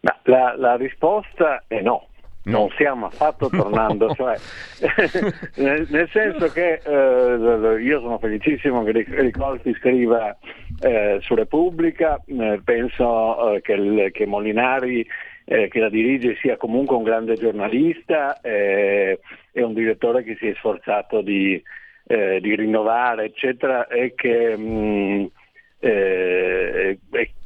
[0.04, 2.08] Ma la, la risposta è no.
[2.46, 4.36] Non stiamo affatto tornando, cioè,
[5.56, 10.38] nel, nel, senso che eh, io sono felicissimo che Ricolfi scriva
[10.82, 15.08] eh, su Repubblica, eh, penso eh, che, che, Molinari
[15.46, 19.22] eh, che la dirige sia comunque un grande giornalista e
[19.54, 21.64] eh, un direttore che si è sforzato di,
[22.06, 25.26] di rinnovare, eccetera, e che, mh, mm,
[25.80, 27.00] e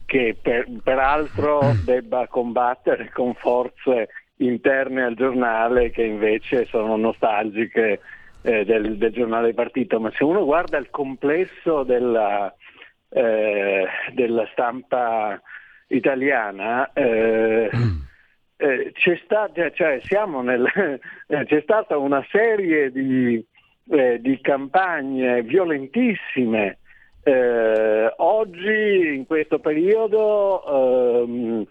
[0.08, 8.00] che per, peraltro debba combattere con forze interne al giornale che invece sono nostalgiche
[8.42, 12.54] eh, del, del, giornale partito, ma se uno guarda il complesso della,
[13.10, 15.42] eh, della stampa
[15.88, 17.70] italiana, eh,
[18.56, 20.00] eh c'è, stata, cioè
[20.42, 23.46] nel, c'è, stata una serie di,
[23.90, 26.78] eh, di campagne violentissime
[27.28, 31.66] eh, oggi, in questo periodo, ehm,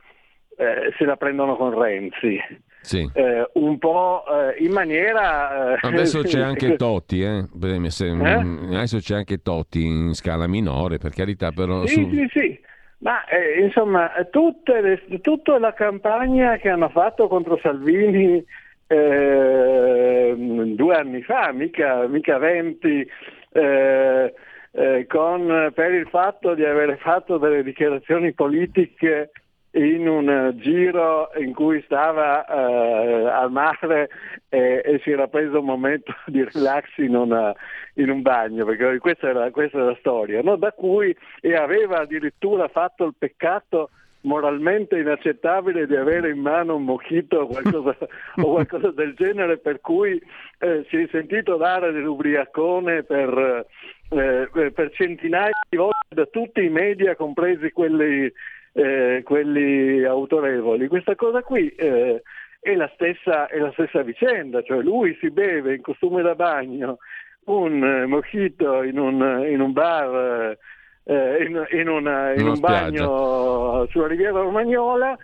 [0.59, 2.38] eh, se la prendono con Renzi.
[2.83, 3.11] Sì.
[3.14, 5.75] Eh, un po' eh, in maniera...
[5.75, 7.45] Eh, adesso c'è anche Totti, eh?
[7.57, 11.87] Mm, adesso c'è anche Totti in scala minore, per carità, però...
[11.87, 12.11] Sì, su...
[12.11, 12.61] sì, sì.
[12.99, 18.45] Ma eh, insomma, le, tutta la campagna che hanno fatto contro Salvini
[18.87, 23.09] eh, due anni fa, mica, mica 20,
[23.53, 24.35] eh,
[24.77, 29.31] eh, con, per il fatto di aver fatto delle dichiarazioni politiche
[29.71, 34.11] in un giro in cui stava eh, al mare
[34.51, 37.55] e, e, si era preso un momento di relax in, una,
[37.95, 40.57] in un bagno, perché questa è la, questa è la storia, no?
[40.57, 43.91] da cui e aveva addirittura fatto il peccato
[44.23, 47.97] moralmente inaccettabile di avere in mano un mojito o qualcosa,
[48.43, 50.21] o qualcosa del genere per cui
[50.59, 53.67] eh, si è sentito dare dell'ubriacone per,
[54.09, 58.31] eh, per, centinaia di volte da tutti i media, compresi quelli,
[58.73, 60.88] eh, quelli autorevoli.
[60.88, 62.23] Questa cosa qui eh,
[62.61, 66.99] è la, stessa, è, la stessa, vicenda, cioè lui si beve in costume da bagno
[67.45, 70.57] un eh, mojito in un, in un bar
[71.05, 75.16] eh, in, in, una, in un bagno sulla riviera romagnola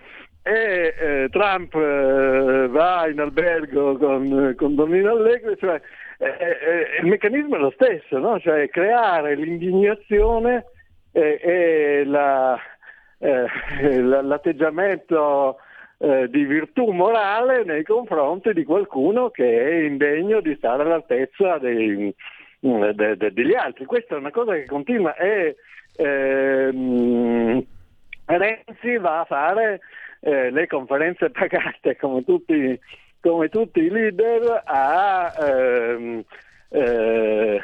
[0.42, 5.80] e eh, Trump eh, va in albergo con, con Donnino Allegri, cioè,
[6.22, 8.38] eh, eh, il meccanismo è lo stesso, no?
[8.38, 10.66] cioè creare l'indignazione
[11.14, 12.58] e la,
[13.18, 15.58] l'atteggiamento
[15.98, 22.12] di virtù morale nei confronti di qualcuno che è indegno di stare all'altezza dei,
[22.60, 23.84] de, de, degli altri.
[23.84, 25.56] Questa è una cosa che continua e
[25.96, 27.62] ehm,
[28.24, 29.80] Renzi va a fare
[30.20, 32.78] eh, le conferenze pagate come tutti,
[33.22, 36.24] come tutti i leader a, ehm,
[36.70, 37.60] eh,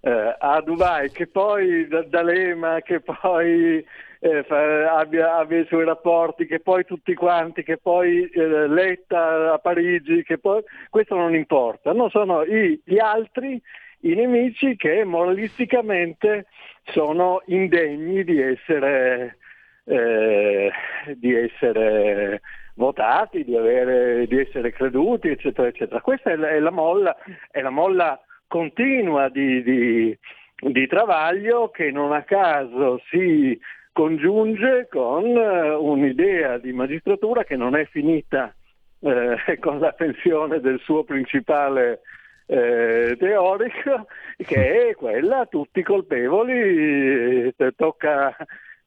[0.00, 3.84] eh, a Dubai, che poi D'Alema, che poi
[4.20, 4.46] eh,
[4.88, 10.22] abbia, abbia, i suoi rapporti, che poi tutti quanti, che poi eh, Letta a Parigi,
[10.24, 13.60] che poi questo non importa, no, sono i, gli altri
[14.04, 16.46] i nemici che moralisticamente
[16.92, 19.38] sono indegni di essere,
[19.84, 20.70] eh,
[21.14, 22.40] di essere
[22.74, 26.00] votati, di, avere, di, essere creduti, eccetera, eccetera.
[26.00, 27.16] Questa è la, è la, molla,
[27.50, 30.18] è la molla, continua di, di,
[30.58, 33.58] di, travaglio che non a caso si
[33.92, 38.54] congiunge con uh, un'idea di magistratura che non è finita
[39.00, 42.00] eh, con la pensione del suo principale
[42.46, 44.06] eh, teorico
[44.36, 48.34] che è quella tutti colpevoli, eh, tocca,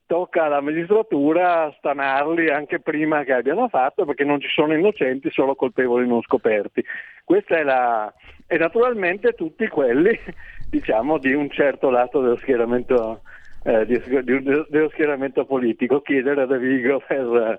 [0.06, 5.54] tocca alla magistratura stanarli anche prima che abbiano fatto perché non ci sono innocenti, solo
[5.54, 6.84] colpevoli non scoperti.
[7.24, 8.12] Questa è la...
[8.46, 10.18] e naturalmente tutti quelli
[10.70, 13.22] diciamo di un certo lato dello schieramento
[13.66, 17.58] eh, di, di, dello schieramento politico, chiedere a De Vigo per,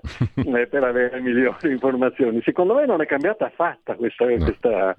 [0.56, 2.40] eh, per, avere migliori informazioni.
[2.42, 4.36] Secondo me non è cambiata affatto questa, no.
[4.36, 4.96] questa,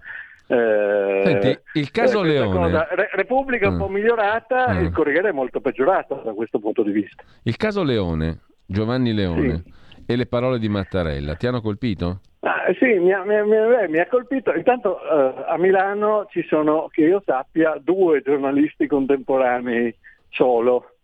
[0.51, 2.87] eh, Senti, il caso eh, Leone.
[2.89, 3.77] Re- Repubblica un mm.
[3.77, 4.83] po' migliorata, mm.
[4.83, 7.23] il Corriere è molto peggiorato da questo punto di vista.
[7.43, 10.03] Il caso Leone, Giovanni Leone sì.
[10.07, 12.21] e le parole di Mattarella ti hanno colpito?
[12.39, 13.43] Ah, sì, mi ha, mi, ha,
[13.87, 14.51] mi ha, colpito.
[14.55, 19.95] Intanto eh, a Milano ci sono, che io sappia, due giornalisti contemporanei
[20.29, 20.95] solo,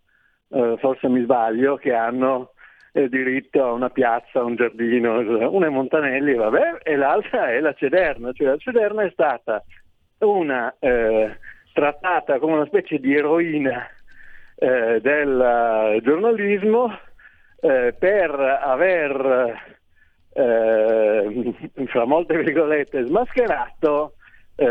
[0.48, 2.50] eh, forse mi sbaglio, che hanno
[2.96, 5.18] eh, diritto a una piazza, a un giardino,
[5.50, 9.62] una è Montanelli vabbè, e l'altra è la Cederna, cioè la Cederna è stata
[10.20, 11.38] una eh,
[11.74, 13.86] trattata come una specie di eroina
[14.54, 16.98] eh, del giornalismo
[17.60, 19.76] eh, per aver,
[20.32, 21.54] eh,
[21.88, 24.14] fra molte virgolette, smascherato
[24.54, 24.64] eh,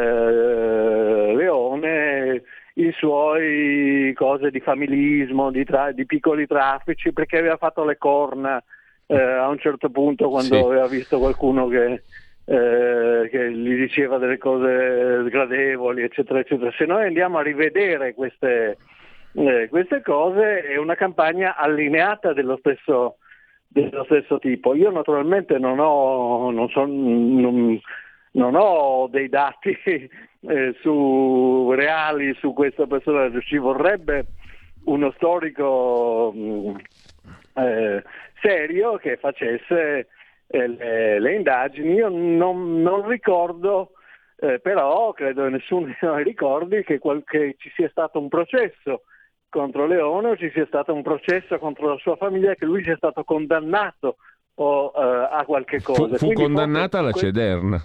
[1.35, 2.41] Leone
[2.77, 8.61] i suoi cose di familismo, di, tra- di piccoli traffici, perché aveva fatto le corna
[9.07, 10.61] eh, a un certo punto quando sì.
[10.61, 12.01] aveva visto qualcuno che,
[12.45, 16.71] eh, che, gli diceva delle cose sgradevoli, eccetera, eccetera.
[16.71, 18.77] Se noi andiamo a rivedere queste,
[19.33, 23.17] eh, queste cose è una campagna allineata dello stesso,
[23.67, 24.75] dello stesso tipo.
[24.75, 27.79] Io naturalmente non ho, non so, non,
[28.31, 29.77] non ho dei dati
[30.47, 34.25] eh, su, reali su questo personaggio, ci vorrebbe
[34.85, 36.75] uno storico mh, mm,
[37.53, 38.03] eh,
[38.41, 40.07] serio che facesse
[40.47, 41.93] eh, le, le, indagini.
[41.93, 43.91] Io non, non ricordo,
[44.37, 49.03] eh, però credo che nessuno di noi ricordi che, qualche, ci sia stato un processo
[49.49, 52.97] contro Leone o ci sia stato un processo contro la sua famiglia, che lui sia
[52.97, 54.17] stato condannato
[54.55, 56.17] o, uh, a qualche cosa.
[56.17, 57.81] Fu, fu condannata alla Cederna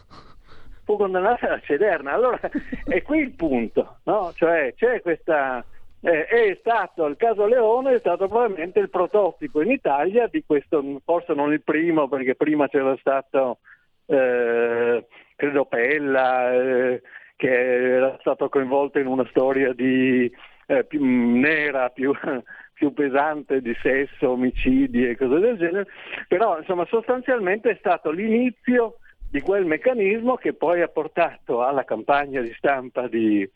[0.91, 2.13] fu condannata a Cederna.
[2.13, 2.41] Allora
[2.85, 4.33] è qui il punto, no?
[4.35, 5.65] Cioè c'è questa...
[6.03, 10.83] Eh, è stato il caso Leone, è stato probabilmente il prototipo in Italia di questo,
[11.05, 13.59] forse non il primo, perché prima c'era stato,
[14.07, 15.05] eh,
[15.37, 17.03] credo Pella, eh,
[17.37, 20.33] che era stato coinvolto in una storia di,
[20.69, 22.15] eh, più nera, più,
[22.73, 25.87] più pesante di sesso, omicidi e cose del genere,
[26.29, 28.97] però insomma sostanzialmente è stato l'inizio
[29.31, 33.49] di quel meccanismo che poi ha portato alla campagna di stampa di,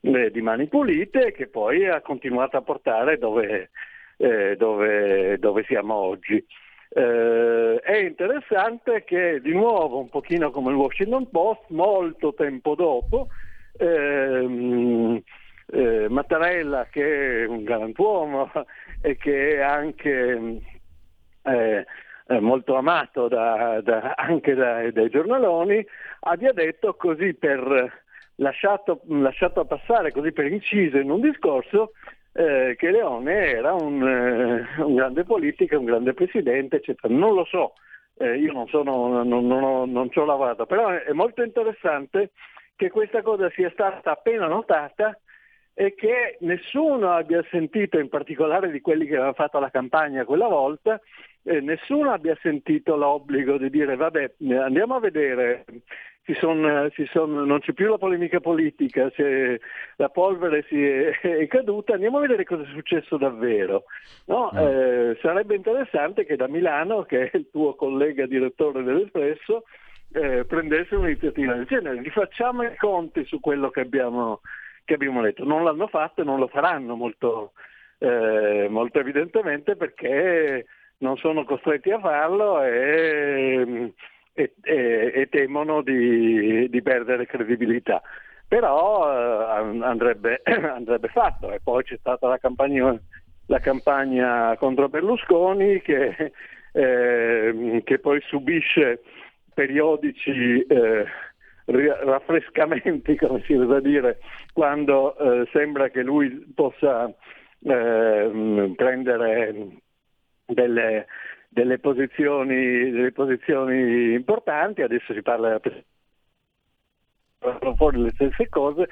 [0.00, 3.70] eh, di Mani Pulite che poi ha continuato a portare dove,
[4.18, 6.44] eh, dove, dove siamo oggi.
[6.94, 13.28] Eh, è interessante che di nuovo, un pochino come il Washington Post, molto tempo dopo,
[13.78, 15.22] ehm,
[15.72, 18.50] eh, Mattarella, che è un galantuomo
[19.00, 20.60] e che è anche
[21.44, 21.86] eh,
[22.40, 25.84] molto amato da, da, anche da, dai giornaloni,
[26.20, 28.02] abbia detto così per
[28.36, 31.92] lasciato, lasciato, passare, così per inciso in un discorso,
[32.32, 37.12] eh, che Leone era un, eh, un, grande politico, un grande presidente, eccetera.
[37.12, 37.74] Non lo so,
[38.18, 42.30] eh, io non, sono, non, non, ho, non ci ho lavorato, però è molto interessante
[42.76, 45.18] che questa cosa sia stata appena notata
[45.74, 50.48] e che nessuno abbia sentito, in particolare di quelli che avevano fatto la campagna quella
[50.48, 51.00] volta,
[51.44, 55.64] eh, nessuno abbia sentito l'obbligo di dire vabbè andiamo a vedere,
[56.24, 59.10] si son, si son, non c'è più la polemica politica,
[59.96, 63.84] la polvere si è, è, caduta, andiamo a vedere cosa è successo davvero.
[64.26, 64.50] No?
[64.54, 64.58] Mm.
[64.58, 69.64] Eh, sarebbe interessante che da Milano, che è il tuo collega direttore dell'Espresso,
[70.12, 74.42] eh, prendesse un'iniziativa del genere, rifacciamo i conti su quello che abbiamo,
[74.84, 75.44] che abbiamo letto.
[75.44, 77.52] Non l'hanno fatto e non lo faranno molto,
[77.98, 80.66] eh, molto evidentemente perché
[81.02, 83.92] non sono costretti a farlo e,
[84.32, 88.00] e, e, e temono di, di, perdere credibilità.
[88.48, 92.98] Però eh, andrebbe, andrebbe, fatto e poi c'è stata la campagna,
[93.46, 96.32] la campagna contro Berlusconi che,
[96.72, 99.02] eh, che, poi subisce
[99.54, 101.04] periodici eh,
[101.64, 104.18] raffrescamenti, come si usa dire,
[104.52, 107.12] quando eh, sembra che lui possa
[107.64, 109.81] eh, prendere
[110.46, 111.06] delle,
[111.48, 115.60] delle, posizioni, delle, posizioni, importanti, adesso si parla
[117.76, 118.86] fuori le stesse cose,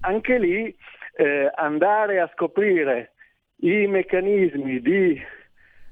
[0.00, 0.76] anche lì
[1.16, 3.12] eh, andare a scoprire
[3.56, 5.22] i meccanismi di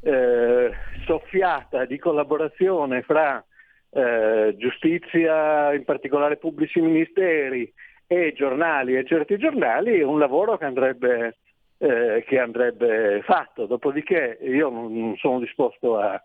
[0.01, 0.73] eh,
[1.07, 3.45] soffiata, di collaborazione fra
[3.91, 7.73] eh, giustizia, in particolare pubblici ministeri
[8.07, 11.37] e giornali e certi giornali, è un lavoro che andrebbe
[11.83, 13.67] eh, che andrebbe fatto.
[13.67, 16.21] Dopodiché io non sono disposto a,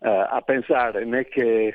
[0.00, 1.74] a, a pensare né che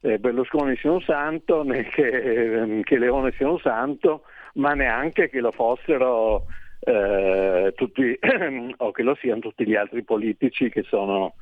[0.00, 4.22] eh, Berlusconi sia un santo né che, eh, che, Leone sia un santo,
[4.54, 6.46] ma neanche che lo fossero
[6.80, 8.18] eh, tutti
[8.78, 11.34] o che lo siano tutti gli altri politici che sono,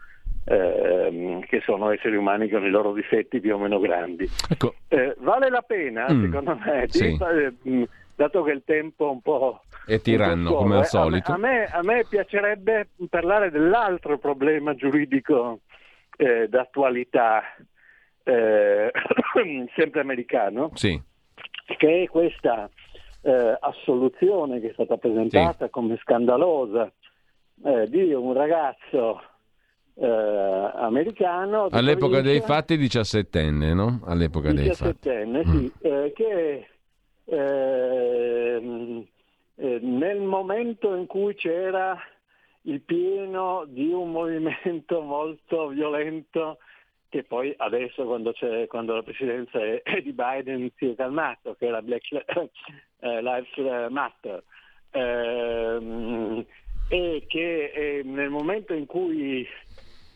[0.45, 4.29] eh, che sono esseri umani con i loro difetti più o meno grandi.
[4.51, 4.75] Ecco.
[4.89, 7.17] Eh, vale la pena, mm, secondo me, sì.
[7.63, 9.61] di, dato che il tempo un po'...
[9.85, 11.33] È tiranno, come al eh, solito.
[11.33, 15.61] A me, a me, piacerebbe parlare dell'altro problema giuridico
[16.17, 17.43] eh, d'attualità,
[18.25, 18.91] eh,
[19.77, 21.01] sempre americano, sì.
[21.79, 22.69] che è questa
[23.23, 25.71] eh, assoluzione che è stata presentata sì.
[25.71, 26.91] come scandalosa
[27.65, 29.23] eh, di un ragazzo
[29.95, 31.69] eh, americano.
[31.71, 34.01] All'epoca dei fatti 17enne, no?
[34.07, 36.07] All'epoca 17enne, sì, mm.
[36.15, 36.76] che Ehm,
[37.27, 39.07] eh,
[39.55, 41.99] nel momento in cui c'era
[42.63, 46.59] il pieno di un movimento molto violento
[47.09, 48.35] che poi adesso quando,
[48.67, 53.91] quando la presidenza è, è, di Biden si è calmato, che era Black eh, Lives
[53.91, 54.43] Matter,
[54.91, 56.47] eh,
[56.89, 59.47] e che eh, nel momento in cui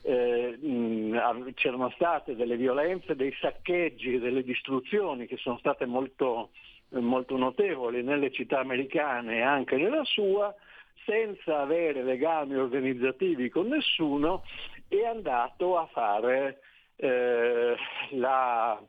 [0.03, 6.51] eh, mh, c'erano state delle violenze, dei saccheggi, delle distruzioni che sono state molto
[6.91, 10.55] molto notevoli nelle città americane e anche nella sua,
[11.05, 14.43] senza avere legami organizzativi con nessuno,
[14.89, 16.61] è andato a fare
[16.97, 17.75] eh,
[18.11, 18.81] la,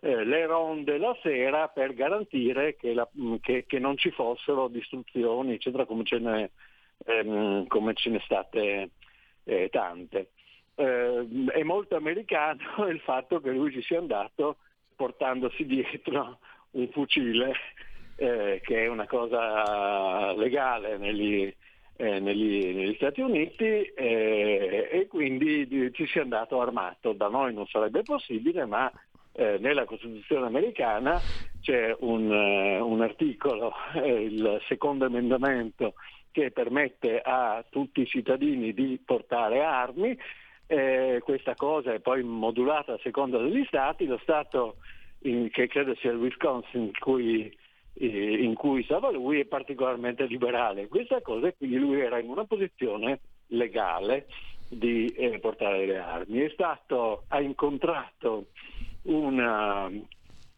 [0.00, 3.08] eh, le ronde la sera per garantire che, la,
[3.40, 6.50] che, che non ci fossero distruzioni, eccetera, come ce ne,
[7.06, 8.90] ehm, come ce ne state
[9.44, 10.30] eh, tante.
[10.74, 12.58] Eh, è molto americano
[12.88, 14.56] il fatto che lui ci sia andato
[14.96, 16.38] portandosi dietro
[16.72, 17.52] un fucile,
[18.16, 21.52] eh, che è una cosa legale negli,
[21.96, 27.12] eh, negli, negli Stati Uniti eh, e quindi di, ci si è andato armato.
[27.12, 28.90] Da noi non sarebbe possibile, ma
[29.32, 31.20] eh, nella Costituzione americana
[31.60, 35.94] c'è un, eh, un articolo, eh, il secondo emendamento,
[36.32, 40.16] che permette a tutti i cittadini di portare armi.
[41.20, 44.06] questa cosa è poi modulata a seconda degli Stati.
[44.06, 44.76] Lo Stato
[45.22, 47.56] in, che credo sia il Wisconsin in cui,
[47.94, 50.88] eh, in cui stava lui, è particolarmente liberale.
[50.88, 54.26] Questa cosa e quindi lui era in una posizione legale
[54.68, 56.40] di eh, portare le armi.
[56.40, 58.46] È stato, ha incontrato
[59.02, 59.90] una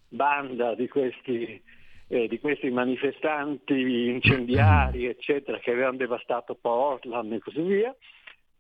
[0.08, 1.60] banda di questi,
[2.08, 7.94] eh, di questi manifestanti incendiari, eccetera, che avevano devastato Portland e così via.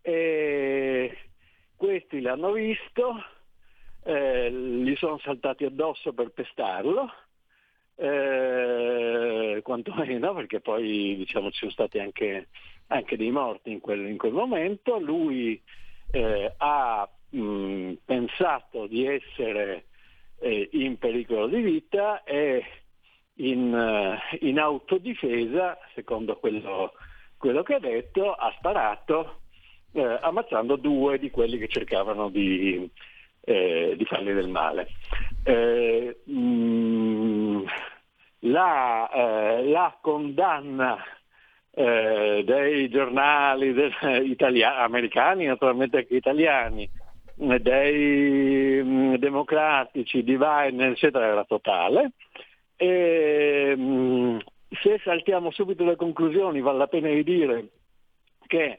[0.00, 1.16] E
[1.76, 3.22] questi l'hanno visto,
[4.04, 7.12] eh, gli sono saltati addosso per pestarlo,
[7.96, 12.48] eh, quantomeno perché poi diciamo, ci sono stati anche,
[12.88, 15.60] anche dei morti in quel, in quel momento, lui
[16.10, 19.84] eh, ha mh, pensato di essere
[20.40, 22.64] eh, in pericolo di vita e
[23.36, 26.92] in, uh, in autodifesa, secondo quello,
[27.38, 29.40] quello, che ha detto, ha sparato
[29.92, 32.90] eh, ammazzando due di quelli che cercavano di,
[33.44, 34.88] eh, di fargli del male.
[35.44, 37.64] Eh, mh, mm,
[38.40, 40.98] la, eh, la, condanna
[41.70, 43.92] eh, dei giornali del,
[44.24, 46.88] italiani, americani, naturalmente anche italiani,
[47.34, 52.12] dei mh, mm, democratici, di Biden, eccetera, era totale.
[52.76, 54.38] E, mh, mm,
[54.80, 57.68] se saltiamo subito le conclusioni, vale la pena di dire
[58.46, 58.78] che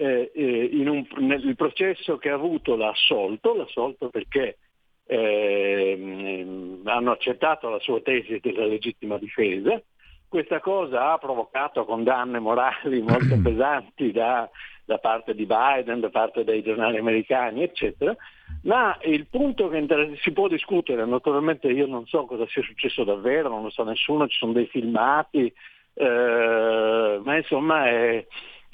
[0.00, 4.56] eh, eh, un, nel processo che ha avuto l'ha assolto, l'ha assolto perché
[5.04, 9.78] eh, hanno accettato la sua tesi della legittima difesa.
[10.26, 14.48] Questa cosa ha provocato condanne morali molto pesanti da,
[14.86, 18.16] da parte di Biden, da parte dei giornali americani, eccetera.
[18.62, 19.86] Ma il punto che
[20.22, 24.26] si può discutere, naturalmente io non so cosa sia successo davvero, non lo sa nessuno,
[24.28, 25.52] ci sono dei filmati,
[25.92, 28.24] eh, ma insomma è,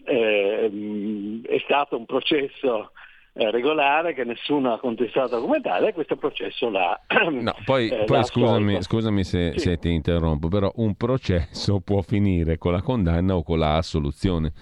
[0.06, 2.92] eh, è stato un processo
[3.38, 6.98] eh, regolare che nessuno ha contestato come tale e questo processo l'ha
[7.30, 9.58] no, poi, eh, poi l'ha scusami, scusami se, sì.
[9.58, 14.52] se, ti interrompo però un processo può finire con la condanna o con la assoluzione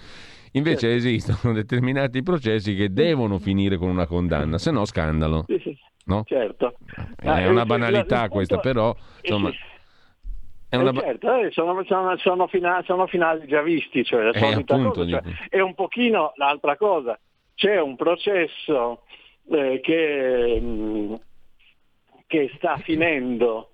[0.53, 0.95] invece certo.
[0.95, 5.77] esistono determinati processi che devono finire con una condanna se no scandalo sì, sì.
[6.07, 6.23] No?
[6.25, 6.75] certo
[7.15, 9.51] è una banalità questa però insomma
[10.75, 10.91] è una...
[10.91, 14.77] eh certo, eh, sono, sono, sono, finali, sono, finali, già visti, cioè la eh, solita
[14.77, 15.05] cosa.
[15.07, 17.19] Cioè, è un pochino l'altra cosa.
[17.55, 19.03] C'è un processo
[19.49, 21.13] eh, che, mh, mm,
[22.27, 23.71] che, sta finendo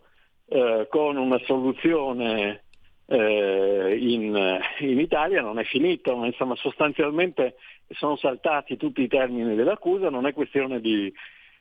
[0.48, 2.64] eh, con una soluzione
[3.12, 7.56] in, in, Italia, non è finito, ma insomma sostanzialmente
[7.90, 11.12] sono saltati tutti i termini dell'accusa, non è questione di,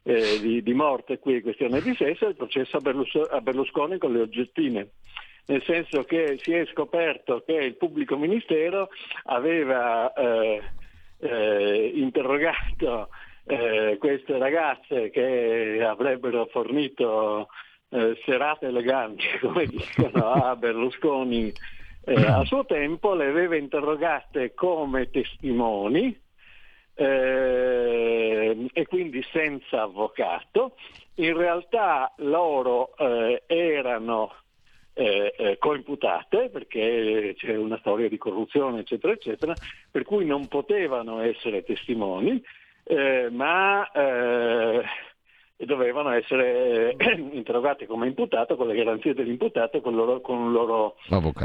[0.02, 4.12] eh, di, di, morte qui, è questione di sesso, è il processo a Berlusconi con
[4.12, 4.90] le oggettine
[5.50, 8.88] nel senso che si è scoperto che il pubblico ministero
[9.24, 10.62] aveva eh,
[11.18, 13.08] eh, interrogato
[13.46, 17.48] eh, queste ragazze che avrebbero fornito
[17.88, 21.52] eh, serate eleganti, come dicono a Berlusconi
[22.04, 26.16] eh, a suo tempo, le aveva interrogate come testimoni
[26.94, 30.76] eh, e quindi senza avvocato.
[31.16, 34.32] In realtà loro erano
[34.94, 39.54] eh, eh, coimputate perché c'è una storia di corruzione eccetera eccetera
[39.90, 42.42] per cui non potevano essere testimoni
[42.84, 44.82] eh, ma eh,
[45.64, 50.96] dovevano essere eh, interrogati come imputato con le garanzie dell'imputato con, loro, con, un, loro,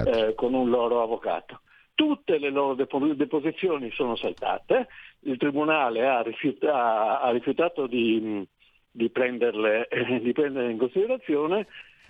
[0.05, 1.61] eh, con un loro avvocato.
[1.93, 4.87] Tutte le loro deposizioni sono saltate,
[5.21, 8.45] il Tribunale ha, rifiuta, ha rifiutato di,
[8.91, 9.87] di, prenderle,
[10.21, 11.67] di prenderle in considerazione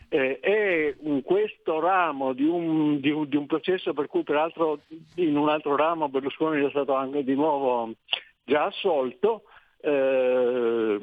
[0.10, 4.82] eh, è questo ramo di un, di, un, di un, processo per cui peraltro
[5.16, 7.91] in un altro ramo Berlusconi è stato anche di nuovo
[8.43, 9.43] già assolto,
[9.82, 10.97] eh,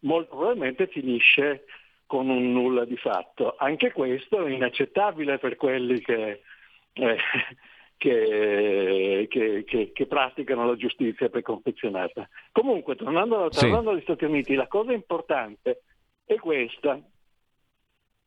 [0.00, 1.64] molto probabilmente finisce
[2.06, 3.56] con un nulla di fatto.
[3.58, 6.42] Anche questo è inaccettabile per quelli che,
[6.92, 7.16] eh,
[7.96, 12.28] che, che, che, praticano la giustizia preconfezionata.
[12.52, 13.96] Comunque, tornando, tornando sì.
[13.96, 15.82] agli Stati Uniti, la cosa importante
[16.24, 17.00] è questa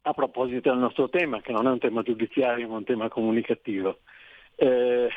[0.09, 3.99] a proposito del nostro tema, che non è un tema giudiziario ma un tema comunicativo.
[4.55, 5.09] Eh,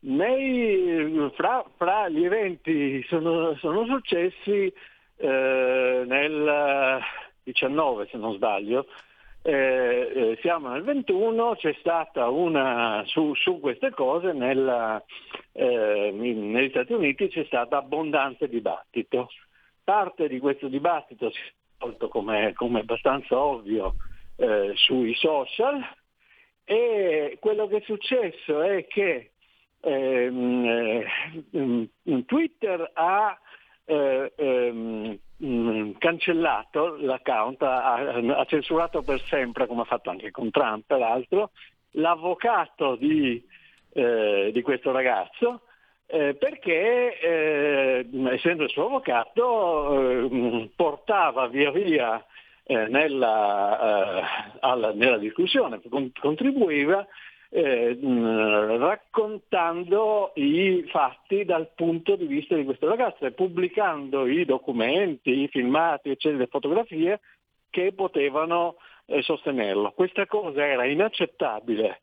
[0.00, 4.72] nei, fra, fra, gli eventi sono, sono successi
[5.16, 7.00] eh, nel
[7.42, 8.86] 19 se non sbaglio,
[9.46, 15.02] eh, eh, siamo nel 21, c'è stata una, su, su queste cose nella,
[15.52, 19.28] eh, negli Stati Uniti c'è stato abbondante dibattito.
[19.84, 21.40] Parte di questo dibattito si
[22.08, 23.96] come, come abbastanza ovvio
[24.36, 25.80] eh, sui social.
[26.64, 29.32] E quello che è successo è che
[29.80, 31.04] ehm,
[31.50, 33.38] eh, Twitter ha
[33.84, 35.18] eh, ehm,
[35.98, 41.50] cancellato l'account, ha, ha, censurato per sempre, come ha fatto anche con Trump peraltro,
[41.92, 43.44] l'avvocato di,
[43.92, 45.62] eh, di questo ragazzo
[46.06, 52.24] eh, perché eh, essendo il suo avvocato eh, portava via via
[52.64, 54.24] eh, nella, eh,
[54.60, 55.80] alla, nella, discussione,
[56.20, 57.06] contribuiva
[57.50, 65.42] eh, raccontando i fatti dal punto di vista di questo ragazzo e pubblicando i documenti,
[65.42, 67.20] i filmati, eccetera, le fotografie
[67.70, 68.76] che potevano
[69.20, 69.92] sostenerlo.
[69.92, 72.00] Questa cosa era inaccettabile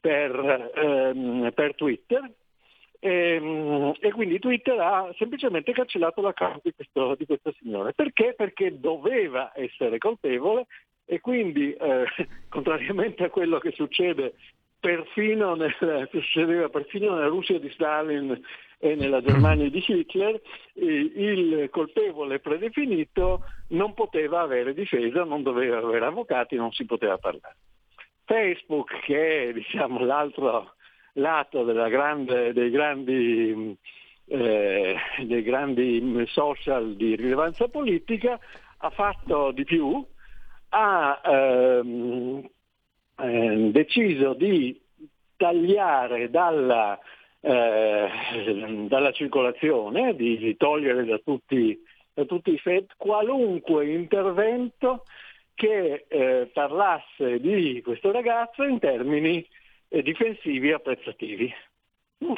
[0.00, 2.30] per, ehm, per Twitter
[3.04, 7.92] E, ehm, e, quindi Twitter ha semplicemente cancellato l'account di questo, di questo signore.
[7.92, 8.32] Perché?
[8.34, 10.66] Perché doveva essere colpevole
[11.04, 12.06] e quindi, eh,
[12.48, 14.36] contrariamente a quello che succede
[14.80, 15.74] perfino, nel,
[16.10, 18.40] succedeva perfino nella Russia di Stalin
[18.78, 20.40] e nella Germania di Hitler,
[20.74, 27.56] il colpevole predefinito non poteva avere difesa, non doveva avere avvocati, non si poteva parlare.
[28.24, 30.74] Facebook, che è diciamo, l'altro
[31.14, 33.76] lato grande, dei, grandi,
[34.26, 38.38] eh, dei grandi social di rilevanza politica,
[38.78, 40.04] ha fatto di più,
[40.70, 42.48] ha ehm,
[43.18, 44.80] eh, deciso di
[45.36, 46.98] tagliare dalla,
[47.40, 48.08] eh,
[48.88, 51.78] dalla circolazione, di togliere da tutti,
[52.12, 55.04] da tutti i FED qualunque intervento
[55.54, 59.46] che eh, parlasse di questo ragazzo in termini
[59.94, 61.54] eh, difensivi apprezzativi.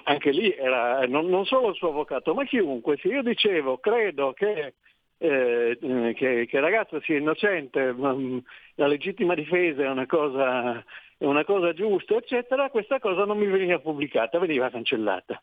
[0.04, 2.98] Anche lì era non, non, solo il suo avvocato, ma chiunque.
[2.98, 4.74] Se io dicevo credo che,
[5.16, 8.38] eh, che, che il ragazzo sia innocente, mm,
[8.74, 10.84] la legittima difesa è una cosa,
[11.16, 15.42] è una cosa giusta, eccetera, questa cosa non mi veniva pubblicata, veniva cancellata.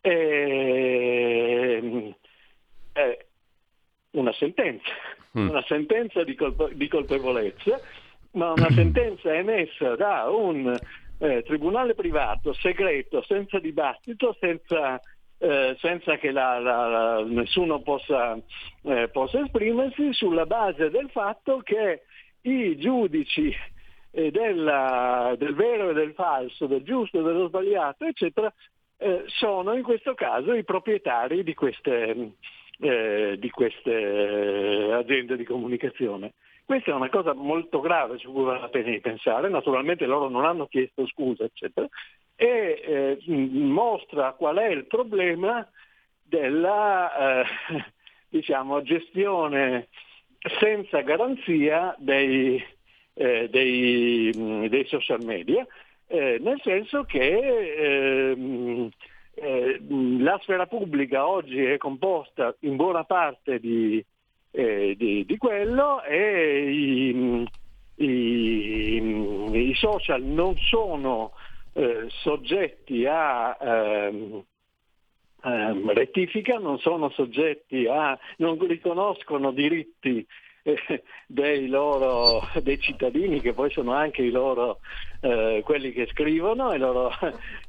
[0.00, 2.14] E,
[2.92, 3.26] eh,
[4.12, 4.92] una sentenza,
[5.36, 5.48] mm.
[5.48, 7.80] una sentenza di, colpe- di colpevolezza,
[8.32, 10.76] ma una sentenza emessa da un
[11.18, 15.00] eh, tribunale privato, segreto, senza dibattito, senza,
[15.38, 18.38] eh, senza che la, la, la, nessuno possa,
[18.82, 22.02] eh, possa, esprimersi sulla base del fatto che
[22.42, 23.54] i giudici
[24.10, 28.52] eh, della, del vero e del falso, del giusto e dello sbagliato, eccetera,
[28.98, 32.32] eh, sono in questo caso i proprietari di queste,
[32.80, 36.34] eh, di queste aziende di comunicazione.
[36.64, 40.30] Questa è una cosa molto grave su cui vale la pena di pensare, naturalmente loro
[40.30, 41.86] non hanno chiesto scusa, eccetera,
[42.34, 45.68] e eh, mostra qual è il problema
[46.22, 47.44] della eh,
[48.28, 49.88] diciamo, gestione
[50.58, 52.62] senza garanzia dei,
[53.12, 55.66] eh, dei, dei social media,
[56.06, 58.88] eh, nel senso che ehm,
[59.34, 59.80] eh,
[60.18, 64.04] la sfera pubblica oggi è composta in buona parte di
[64.54, 67.44] eh, di, di, quello e i,
[67.96, 71.32] i, i, social non sono
[71.72, 74.44] eh, soggetti a ehm,
[75.42, 80.24] ehm, rettifica, non sono soggetti a, non riconoscono diritti
[80.62, 84.78] eh, dei, loro, dei cittadini che poi sono anche i loro,
[85.20, 87.10] eh, quelli che scrivono, i loro,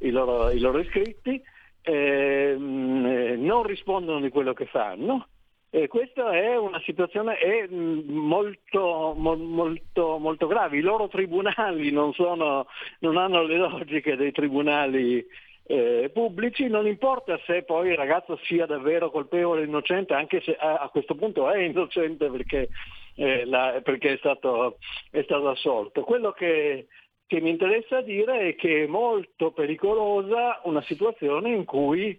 [0.01, 1.41] i loro, i loro iscritti,
[1.81, 5.29] ehm, eh, non rispondono di quello che fanno
[5.75, 10.77] e questa è una situazione è mm, molto, molto, molto, grave.
[10.77, 12.65] I loro tribunali non, sono,
[12.99, 15.25] non hanno le logiche dei tribunali
[15.65, 20.55] eh, pubblici, non importa se poi il ragazzo sia davvero colpevole o innocente, anche se
[20.55, 22.69] a, a, questo punto è innocente perché,
[23.15, 24.77] eh, la, perché è, stato,
[25.11, 26.03] è, stato, assolto.
[26.03, 26.87] Quello che,
[27.27, 32.17] che mi interessa dire è che è molto pericolosa una situazione in cui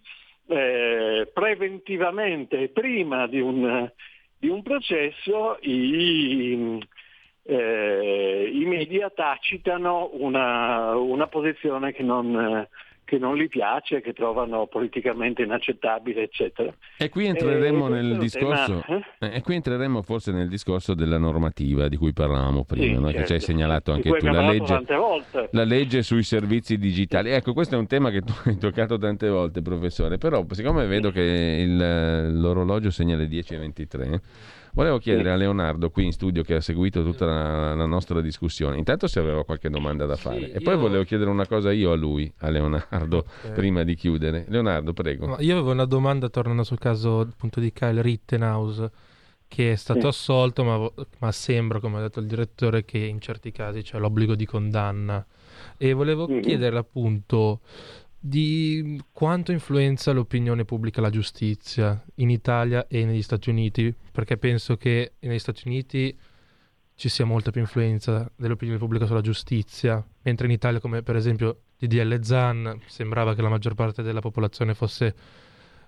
[0.49, 3.91] eh, preventivamente, prima di un,
[4.39, 6.79] di un processo, i,
[7.43, 12.67] eh, i, media tacitano una, una posizione che non,
[13.07, 16.75] che non gli piace, che trovano politicamente inaccettabile, eccetera.
[16.99, 19.37] E qui entreremo, e nel discorso, tema, eh?
[19.37, 23.07] e qui entreremo forse nel discorso della normativa di cui parlavamo prima, sì, no?
[23.07, 23.19] certo.
[23.21, 24.85] che ci hai segnalato anche tu, la legge,
[25.53, 27.31] la legge, sui servizi digitali.
[27.31, 31.13] Ecco, questo è un tema che tu hai toccato tante volte, professore, però siccome vedo
[31.13, 34.21] che il, l'orologio segna le 10.23,
[34.77, 38.77] Volevo chiedere a Leonardo qui in studio che ha seguito tutta la, la nostra discussione,
[38.77, 41.93] intanto se aveva qualche domanda da fare sì, e poi volevo chiedere una cosa io
[41.93, 43.53] a lui, a Leonardo, okay.
[43.57, 44.45] prima di chiudere.
[44.49, 45.29] Leonardo, prego.
[45.29, 48.91] No, io avevo una domanda tornando sul caso appunto di Kyle Rittenhouse
[49.49, 50.07] che è stato sì.
[50.09, 54.35] assolto, ma, ma, sembra, come ha detto il direttore, che in certi casi c'è l'obbligo
[54.35, 55.25] di condanna.
[55.79, 56.41] E volevo mm-hmm.
[56.43, 57.61] chiedere appunto
[58.27, 64.77] di quanto influenza l'opinione pubblica la giustizia in Italia e negli Stati Uniti, perché penso
[64.77, 66.17] che negli Stati Uniti
[66.97, 71.61] ci sia molta più influenza dell'opinione pubblica sulla giustizia, mentre in Italia, come per esempio
[71.79, 75.15] DDL Zan, sembrava che la maggior parte della popolazione fosse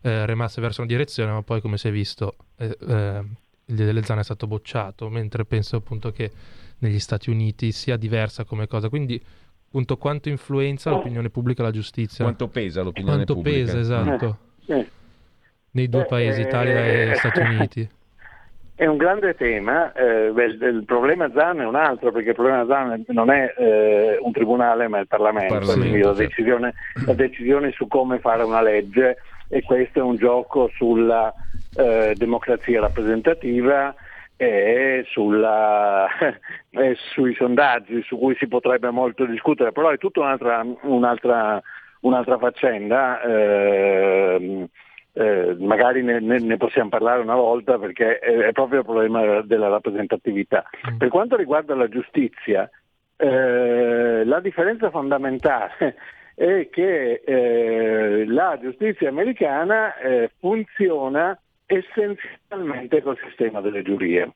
[0.03, 3.25] eh, remasse verso una direzione, ma poi, come si è visto, eh, eh,
[3.65, 6.31] il DDL Zan è stato bocciato, mentre penso appunto che
[6.79, 8.89] negli Stati Uniti sia diversa come cosa.
[8.89, 9.21] Quindi
[9.69, 12.25] appunto quanto influenza l'opinione pubblica la giustizia.
[12.25, 13.71] Quanto pesa l'opinione quanto pubblica.
[13.71, 14.39] Quanto pesa, esatto.
[14.67, 14.87] Eh, eh.
[15.73, 17.89] Nei due eh, paesi, Italia e eh, Stati Uniti.
[18.75, 22.65] è un grande tema, eh, beh, il problema ZAN è un altro, perché il problema
[22.65, 27.15] ZAN non è eh, un tribunale ma è il Parlamento, Parlamento quindi la decisione, la
[27.15, 31.33] decisione, su come fare una legge e questo è un gioco sulla
[31.77, 33.95] eh, democrazia rappresentativa
[34.41, 36.07] e sulla,
[36.71, 41.61] e sui sondaggi su cui si potrebbe molto discutere, però è tutta un'altra, un'altra,
[42.03, 43.21] un'altra faccenda.
[43.21, 44.69] Eh,
[45.15, 49.67] eh, magari ne, ne, possiamo parlare una volta perché è, è, proprio il problema della
[49.67, 50.65] rappresentatività.
[50.93, 50.99] Mm.
[50.99, 52.71] Per quanto riguarda la giustizia,
[53.17, 55.97] eh, la differenza fondamentale
[56.37, 61.37] è che eh, la giustizia americana eh, funziona
[61.69, 64.33] essenzialmente col sistema delle giurie.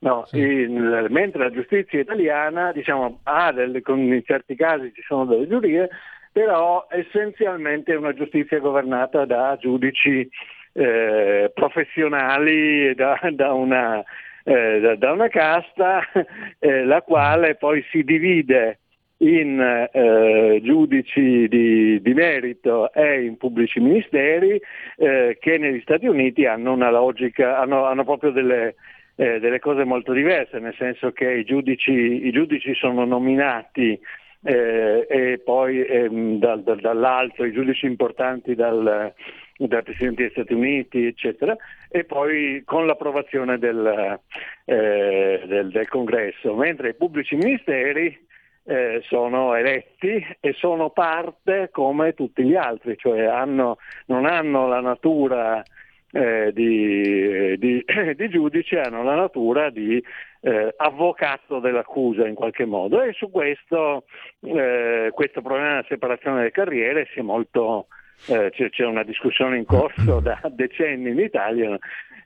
[0.00, 0.38] No, sì.
[0.38, 5.88] in, mentre la giustizia italiana diciamo, ha delle, in certi casi ci sono delle giurie,
[6.30, 10.28] però essenzialmente è una giustizia governata da giudici
[10.72, 14.02] eh, professionali da, da, una,
[14.42, 16.02] eh, da, da, una, casta
[16.58, 18.80] eh, la quale poi si divide
[19.24, 24.60] in eh, giudici di, di, merito e in pubblici ministeri
[24.96, 28.74] eh, che negli Stati Uniti hanno una logica, hanno, hanno proprio delle,
[29.16, 33.98] eh, delle, cose molto diverse, nel senso che i giudici, i giudici sono nominati
[34.42, 39.10] eh, e poi ehm, dal, dal, dall'alto i giudici importanti dal,
[39.56, 41.56] dal, Presidente degli Stati Uniti, eccetera,
[41.88, 44.20] e poi con l'approvazione del,
[44.66, 48.32] eh, del, del Congresso, mentre i pubblici ministeri
[48.66, 54.80] eh, sono eletti e sono parte come tutti gli altri, cioè hanno, non hanno la
[54.80, 55.62] natura
[56.10, 57.84] eh, di, di,
[58.16, 60.02] di, giudice, hanno la natura di
[60.40, 64.04] eh, avvocato dell'accusa in qualche modo e su questo,
[64.40, 67.88] eh, questo problema della separazione delle carriere si è molto,
[68.28, 71.76] eh, c'è, c'è, una discussione in corso da decenni in Italia.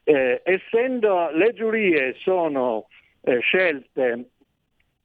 [0.04, 2.86] Eh, essendo le giurie sono
[3.40, 4.30] scelte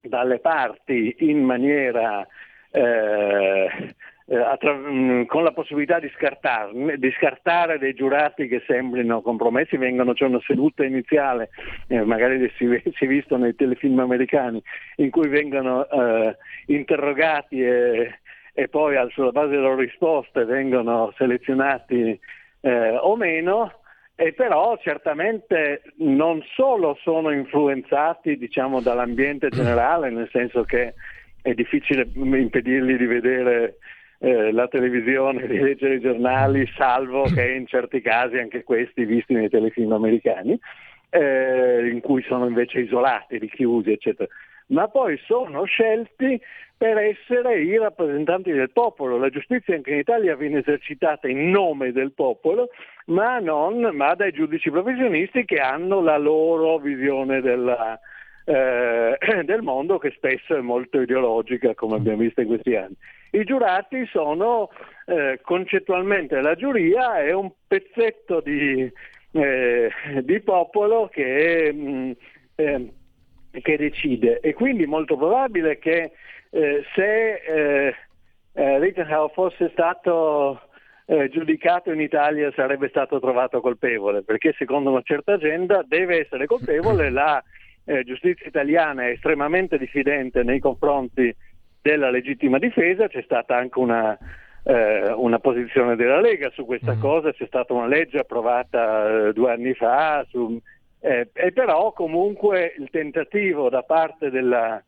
[0.03, 2.27] dalle parti in maniera
[2.71, 3.95] eh,
[4.25, 6.09] eh, attra- mm, con la possibilità di,
[6.97, 11.49] di, scartare dei giurati che sembrino compromessi, vengono, c'è una seduta iniziale,
[11.87, 14.61] eh, magari si, si è visto nei telefilm americani,
[14.97, 16.37] in cui vengono eh,
[16.67, 18.19] interrogati e,
[18.53, 22.19] e poi sulla base delle loro risposte vengono selezionati
[22.61, 23.81] eh, o meno,
[24.15, 30.93] e però certamente non solo sono influenzati diciamo, dall'ambiente generale, nel senso che
[31.41, 33.77] è difficile impedirgli di vedere
[34.19, 39.33] eh, la televisione, di leggere i giornali, salvo che in certi casi anche questi visti
[39.33, 40.57] nei telefilm americani,
[41.09, 44.29] eh, in cui sono invece isolati, richiusi, eccetera.
[44.67, 46.39] Ma poi sono scelti
[46.77, 49.17] per essere i rappresentanti del popolo.
[49.17, 52.69] La giustizia anche in Italia viene esercitata in nome del popolo,
[53.05, 57.97] ma, non, ma dai giudici professionisti che hanno la loro visione della,
[58.45, 62.95] eh, del mondo che spesso è molto ideologica, come abbiamo visto in questi anni.
[63.31, 64.69] I giurati sono
[65.05, 68.91] eh, concettualmente la giuria è un pezzetto di,
[69.31, 69.91] eh,
[70.21, 72.11] di popolo che, mh, mm,
[72.55, 72.93] eh,
[73.61, 74.39] che, decide.
[74.39, 76.11] E quindi molto probabile che
[76.49, 77.95] eh, se eh,
[78.53, 80.61] eh, Rittenhouse fosse stato
[81.05, 86.45] eh, giudicato in Italia sarebbe stato trovato colpevole, perché secondo una certa agenda deve essere
[86.45, 87.43] colpevole, la
[87.85, 91.35] eh, giustizia italiana è estremamente diffidente nei confronti
[91.81, 94.17] della legittima difesa, c'è stata anche una,
[94.63, 96.99] eh, una posizione della Lega su questa mm.
[96.99, 100.57] cosa, c'è stata una legge approvata eh, due anni fa, su,
[101.05, 104.81] eh, e però comunque il tentativo da parte della,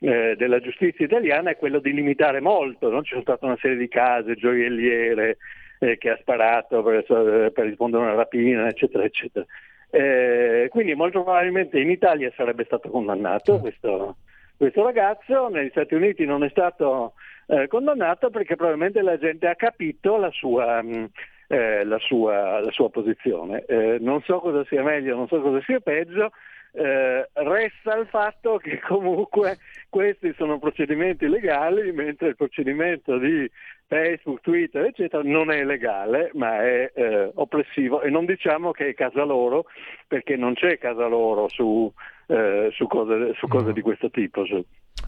[0.00, 3.02] eh, della giustizia italiana è quello di limitare molto, no?
[3.02, 5.36] c'è stata una serie di casi, gioielliere
[5.78, 9.46] eh, che ha sparato per, per, rispondere a una rapina, eccetera, eccetera.
[9.90, 13.60] Eh, quindi molto probabilmente in Italia sarebbe stato condannato mm.
[13.60, 14.16] questo,
[14.56, 17.12] questo ragazzo, negli Stati Uniti non è stato
[17.46, 21.10] eh, condannato perché probabilmente la gente ha capito la sua, mh,
[21.50, 23.64] eh, la sua, la sua posizione.
[23.66, 26.30] Eh, non so cosa sia meglio, non so cosa sia peggio,
[26.72, 33.50] eh, resta il fatto che comunque questi sono procedimenti legali, mentre il procedimento di
[33.88, 38.94] Facebook, Twitter, eccetera, non è legale, ma è eh, oppressivo e non diciamo che è
[38.94, 39.64] casa loro,
[40.06, 41.92] perché non c'è casa loro su,
[42.28, 44.44] eh, su, cose, su cose, di questo tipo.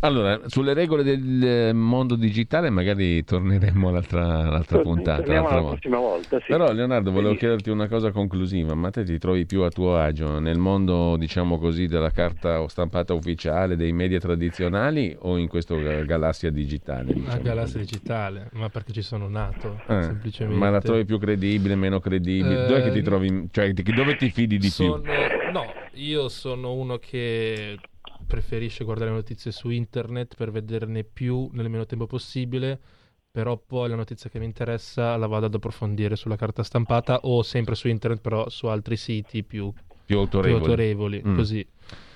[0.05, 5.23] Allora, sulle regole del eh, mondo digitale magari torneremo all'altra, all'altra puntata.
[5.23, 6.47] Torniamo la prossima volta, sì.
[6.49, 10.41] Però Leonardo, volevo chiederti una cosa conclusiva, ma te ti trovi più a tuo agio
[10.41, 16.51] nel mondo, diciamo così, della carta stampata ufficiale, dei media tradizionali o in questa galassia
[16.51, 17.13] digitale?
[17.13, 17.93] Diciamo La galassia così?
[17.93, 20.59] digitale, ma perché ci sono nato, eh, semplicemente.
[20.59, 22.65] Ma la trovi più credibile, meno credibile?
[22.65, 25.01] Eh, dove ti trovi, cioè dove ti fidi di sono...
[25.01, 25.13] più?
[25.53, 25.65] No,
[25.95, 27.79] io sono uno che
[28.33, 32.81] preferisce guardare le notizie su internet per vederne più nel meno tempo possibile,
[33.31, 37.43] però poi la notizia che mi interessa la vado ad approfondire sulla carta stampata o
[37.43, 39.71] sempre su internet, però su altri siti più,
[40.07, 40.61] più autorevoli.
[40.63, 41.35] Più autorevoli mm.
[41.35, 41.67] Così.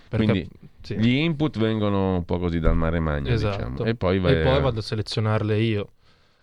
[0.09, 0.49] Quindi
[0.81, 0.97] sì.
[0.97, 3.57] gli input vengono un po' così dal mare magno, esatto.
[3.57, 3.85] diciamo.
[3.85, 5.91] E poi, e poi vado a selezionarle io.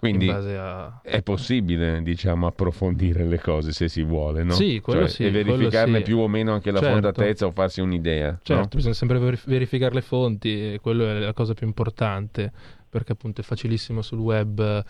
[0.04, 1.00] Quindi a...
[1.02, 4.52] è possibile, diciamo, approfondire le cose se si vuole, no?
[4.52, 5.26] Sì, quello cioè, sì.
[5.26, 6.04] E verificarne sì.
[6.04, 6.94] più o meno anche la certo.
[6.94, 8.38] fondatezza o farsi un'idea.
[8.44, 8.68] Certo, no?
[8.74, 12.52] bisogna sempre verificare le fonti, quello è la cosa più importante,
[12.90, 14.84] perché appunto è facilissimo sul web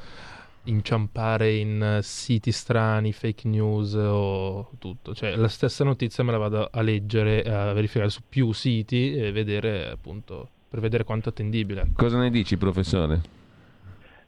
[0.64, 5.14] inciampare in siti strani, fake news o tutto.
[5.14, 9.32] Cioè, la stessa notizia me la vado a leggere, a verificare su più siti e
[9.32, 11.91] vedere appunto per vedere quanto attendibile.
[11.95, 13.41] Cosa ne dici, professore?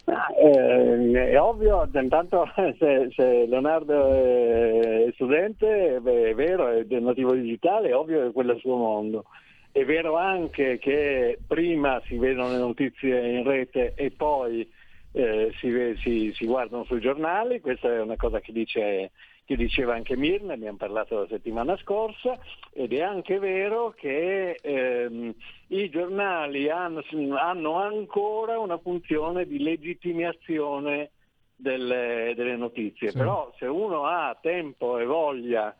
[0.07, 2.47] Ah, eh, è ovvio, intanto
[2.77, 8.31] se, se, Leonardo è studente, beh, è vero, è del nativo digitale, è ovvio che
[8.31, 9.25] quello è il suo mondo.
[9.71, 14.67] È vero anche che prima si vedono le notizie in rete e poi
[15.15, 19.11] eh, si, si, si, guardano sui giornali, questa è una cosa che, dice,
[19.45, 22.37] che diceva anche Mirna, abbiamo parlato la settimana scorsa,
[22.73, 25.33] ed è anche vero che ehm,
[25.67, 27.01] i giornali hanno,
[27.37, 31.11] hanno, ancora una funzione di legittimazione
[31.55, 33.17] delle, delle notizie, sì.
[33.17, 35.73] però se uno ha tempo e voglia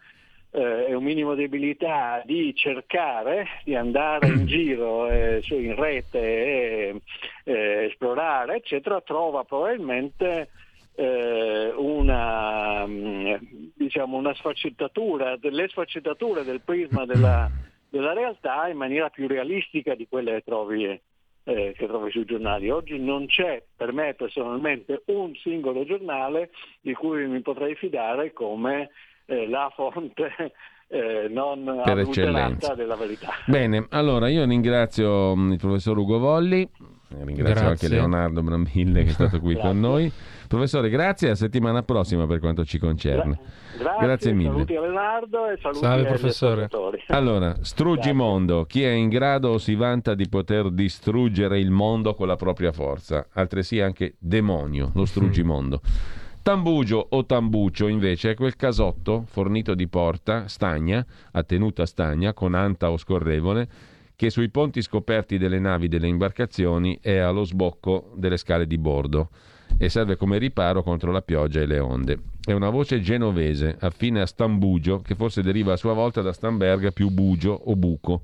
[0.56, 7.02] e un minimo di abilità di cercare, di andare in giro eh, in rete e
[7.44, 10.50] eh, esplorare, eccetera, trova probabilmente
[10.96, 13.34] eh, una, mm,
[13.76, 17.50] diciamo, una sfaccettatura, delle sfaccettature del prisma della,
[17.90, 22.70] della, realtà in maniera più realistica di quelle che trovi, eh, che trovi sui giornali.
[22.70, 28.90] Oggi non c'è per me personalmente un singolo giornale di cui mi potrei fidare come
[29.26, 30.54] eh, la fonte
[30.88, 33.30] eh, non per eccellenza della verità.
[33.46, 36.68] Bene, allora io ringrazio mm, il professor Ugo Volli,
[37.10, 37.66] ringrazio grazie.
[37.68, 40.12] anche Leonardo Brambille che è stato qui con noi.
[40.48, 43.40] Professore, grazie, a settimana prossima per quanto ci concerne.
[43.78, 44.52] Gra- grazie, grazie, mille.
[44.52, 46.70] Saluti a Leonardo e saluti Salve, professore.
[47.08, 52.28] Allora, Struggimondo, chi è in grado o si vanta di poter distruggere il mondo con
[52.28, 55.82] la propria forza, altresì anche demonio, lo struggimondo.
[55.84, 56.25] Mm.
[56.46, 62.54] Tambugio o tambuccio invece è quel casotto fornito di porta, stagna, a tenuta stagna, con
[62.54, 63.68] anta o scorrevole,
[64.16, 69.30] che sui ponti scoperti delle navi delle imbarcazioni è allo sbocco delle scale di bordo
[69.76, 72.20] e serve come riparo contro la pioggia e le onde.
[72.40, 76.92] È una voce genovese, affine a stambugio, che forse deriva a sua volta da Stamberga
[76.92, 78.22] più bugio o buco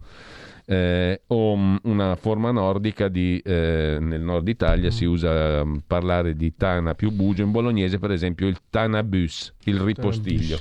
[0.65, 6.55] eh, o una forma nordica di, eh, nel nord Italia si usa um, parlare di
[6.55, 10.59] tana più bugio, in bolognese per esempio il tanabus, il ripostiglio.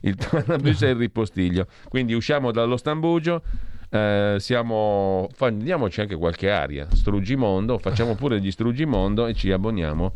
[0.00, 1.66] Il tanabus è il ripostiglio.
[1.88, 3.42] Quindi usciamo dallo stambugio,
[3.90, 10.12] eh, siamo, andiamoci anche qualche aria, struggimondo, facciamo pure gli struggimondo e ci abboniamo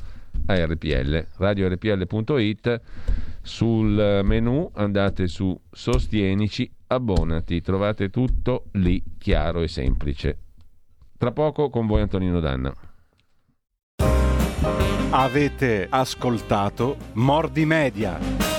[0.47, 2.81] a RPL, radiorpl.it.
[3.43, 10.39] Sul menu andate su Sostienici abbonati, trovate tutto lì chiaro e semplice.
[11.17, 12.73] Tra poco con voi Antonino Danna.
[15.11, 18.50] Avete ascoltato Mordi Media.